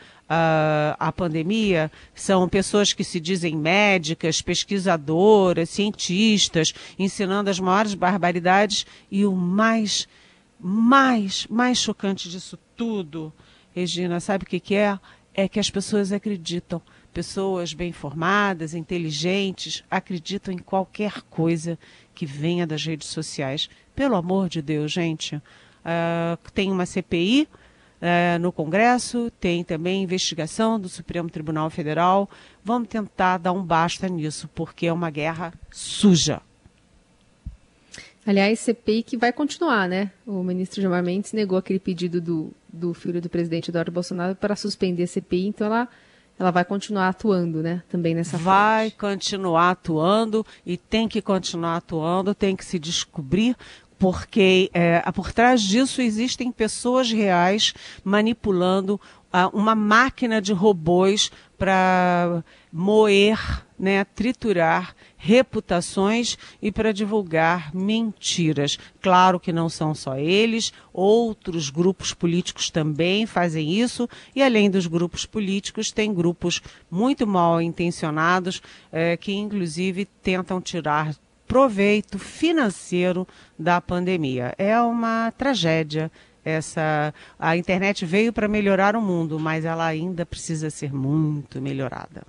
a 1.00 1.12
pandemia 1.12 1.92
são 2.14 2.50
pessoas 2.50 2.94
que 2.94 3.04
se 3.04 3.20
dizem 3.20 3.56
médicas, 3.56 4.42
pesquisadoras, 4.42 5.70
cientistas, 5.70 6.74
ensinando 6.98 7.50
as 7.50 7.60
maiores 7.60 7.94
barbaridades 7.94 8.86
e 9.10 9.26
o 9.26 9.34
mais, 9.34 10.08
mais, 10.60 11.48
mais 11.50 11.78
chocante 11.78 12.30
disso 12.30 12.58
tudo, 12.76 13.32
Regina, 13.74 14.20
sabe 14.20 14.44
o 14.44 14.48
que, 14.48 14.60
que 14.60 14.76
é? 14.76 15.00
É 15.34 15.48
que 15.48 15.60
as 15.60 15.70
pessoas 15.70 16.12
acreditam. 16.12 16.82
Pessoas 17.12 17.74
bem 17.74 17.90
informadas, 17.90 18.74
inteligentes, 18.74 19.84
acreditam 19.90 20.54
em 20.54 20.58
qualquer 20.58 21.22
coisa 21.30 21.78
que 22.14 22.26
venha 22.26 22.66
das 22.66 22.84
redes 22.84 23.08
sociais. 23.08 23.70
Pelo 23.96 24.16
amor 24.16 24.50
de 24.50 24.62
Deus, 24.62 24.92
gente. 24.92 25.36
Uh, 25.36 26.38
tem 26.54 26.72
uma 26.72 26.86
CPI 26.86 27.48
é, 28.06 28.38
no 28.38 28.52
Congresso, 28.52 29.32
tem 29.40 29.64
também 29.64 30.04
investigação 30.04 30.78
do 30.78 30.90
Supremo 30.90 31.30
Tribunal 31.30 31.70
Federal. 31.70 32.30
Vamos 32.62 32.90
tentar 32.90 33.38
dar 33.38 33.54
um 33.54 33.64
basta 33.64 34.10
nisso, 34.10 34.50
porque 34.54 34.88
é 34.88 34.92
uma 34.92 35.10
guerra 35.10 35.54
suja. 35.72 36.42
Aliás, 38.26 38.60
CPI 38.60 39.04
que 39.04 39.16
vai 39.16 39.32
continuar, 39.32 39.88
né? 39.88 40.12
O 40.28 40.44
ministro 40.44 40.82
Gilmar 40.82 41.02
Mendes 41.02 41.32
negou 41.32 41.58
aquele 41.58 41.80
pedido 41.80 42.20
do, 42.20 42.52
do 42.68 42.94
filho 42.94 43.22
do 43.22 43.30
presidente 43.30 43.70
Eduardo 43.70 43.92
Bolsonaro 43.94 44.36
para 44.36 44.58
suspender 44.58 45.04
a 45.04 45.08
CPI, 45.08 45.48
então 45.48 45.68
ela, 45.68 45.88
ela 46.38 46.52
vai 46.52 46.66
continuar 46.66 47.08
atuando, 47.08 47.64
né? 47.64 47.84
Também 47.90 48.14
nessa 48.14 48.38
Vai 48.38 48.92
continuar 48.92 49.72
atuando 49.72 50.46
e 50.66 50.76
tem 50.76 51.08
que 51.08 51.22
continuar 51.22 51.78
atuando, 51.78 52.36
tem 52.36 52.54
que 52.54 52.66
se 52.66 52.78
descobrir 52.78 53.56
porque 54.04 54.70
é, 54.74 55.02
por 55.14 55.32
trás 55.32 55.62
disso 55.62 56.02
existem 56.02 56.52
pessoas 56.52 57.10
reais 57.10 57.74
manipulando 58.04 59.00
uma 59.54 59.74
máquina 59.74 60.42
de 60.42 60.52
robôs 60.52 61.32
para 61.58 62.44
moer, 62.70 63.40
né, 63.80 64.04
triturar 64.04 64.94
reputações 65.16 66.38
e 66.62 66.70
para 66.70 66.92
divulgar 66.92 67.74
mentiras. 67.74 68.78
Claro 69.02 69.40
que 69.40 69.54
não 69.54 69.70
são 69.70 69.96
só 69.96 70.18
eles, 70.18 70.74
outros 70.92 71.70
grupos 71.70 72.14
políticos 72.14 72.70
também 72.70 73.26
fazem 73.26 73.72
isso, 73.72 74.10
e 74.36 74.44
além 74.44 74.70
dos 74.70 74.86
grupos 74.86 75.26
políticos, 75.26 75.94
tem 75.94 76.14
grupos 76.14 76.62
muito 76.92 77.26
mal 77.26 77.62
intencionados 77.62 78.62
eh, 78.92 79.16
que, 79.16 79.32
inclusive, 79.32 80.04
tentam 80.22 80.60
tirar 80.60 81.16
proveito 81.54 82.18
financeiro 82.18 83.28
da 83.60 83.80
pandemia. 83.80 84.56
É 84.58 84.82
uma 84.82 85.32
tragédia. 85.38 86.12
Essa 86.44 87.14
a 87.38 87.56
internet 87.56 88.08
veio 88.08 88.34
para 88.34 88.48
melhorar 88.48 88.96
o 88.96 89.02
mundo, 89.02 89.40
mas 89.40 89.64
ela 89.64 89.86
ainda 89.86 90.26
precisa 90.26 90.72
ser 90.72 90.92
muito 90.92 91.62
melhorada. 91.62 92.24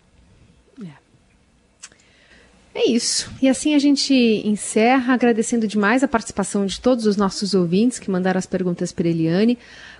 É 2.74 2.90
isso. 2.90 3.30
E 3.40 3.48
assim 3.48 3.74
a 3.74 3.78
gente 3.78 4.12
encerra 4.44 5.14
agradecendo 5.14 5.66
demais 5.66 6.02
a 6.02 6.08
participação 6.08 6.66
de 6.66 6.80
todos 6.80 7.06
os 7.06 7.16
nossos 7.16 7.54
ouvintes 7.54 8.00
que 8.00 8.10
mandaram 8.10 8.36
as 8.36 8.46
perguntas 8.46 8.90
para 8.90 9.08
Eliane. 9.08 9.56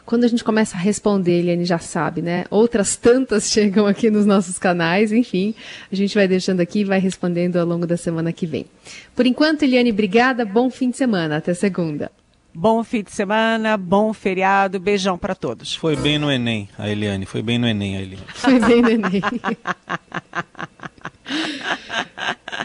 Quando 0.06 0.24
a 0.24 0.28
gente 0.28 0.44
começa 0.44 0.76
a 0.76 0.80
responder, 0.80 1.40
Eliane 1.40 1.64
já 1.64 1.78
sabe, 1.78 2.20
né? 2.20 2.44
Outras 2.50 2.96
tantas 2.96 3.48
chegam 3.50 3.86
aqui 3.86 4.10
nos 4.10 4.26
nossos 4.26 4.58
canais, 4.58 5.12
enfim. 5.12 5.54
A 5.90 5.96
gente 5.96 6.14
vai 6.14 6.28
deixando 6.28 6.60
aqui 6.60 6.80
e 6.80 6.84
vai 6.84 6.98
respondendo 6.98 7.56
ao 7.56 7.66
longo 7.66 7.86
da 7.86 7.96
semana 7.96 8.32
que 8.32 8.46
vem. 8.46 8.66
Por 9.14 9.26
enquanto, 9.26 9.62
Eliane, 9.62 9.90
obrigada. 9.90 10.44
Bom 10.44 10.70
fim 10.70 10.90
de 10.90 10.96
semana. 10.96 11.38
Até 11.38 11.54
segunda. 11.54 12.10
Bom 12.56 12.84
fim 12.84 13.02
de 13.02 13.10
semana, 13.10 13.76
bom 13.76 14.12
feriado, 14.12 14.78
beijão 14.78 15.18
para 15.18 15.34
todos. 15.34 15.74
Foi 15.74 15.96
bem 15.96 16.20
no 16.20 16.30
Enem, 16.30 16.68
a 16.78 16.88
Eliane. 16.88 17.26
Foi 17.26 17.42
bem 17.42 17.58
no 17.58 17.66
Enem, 17.66 17.96
a 17.96 18.02
Eliane. 18.02 18.24
Foi 18.28 18.60
bem 18.60 18.80
no 18.80 18.90
Enem. 18.90 19.20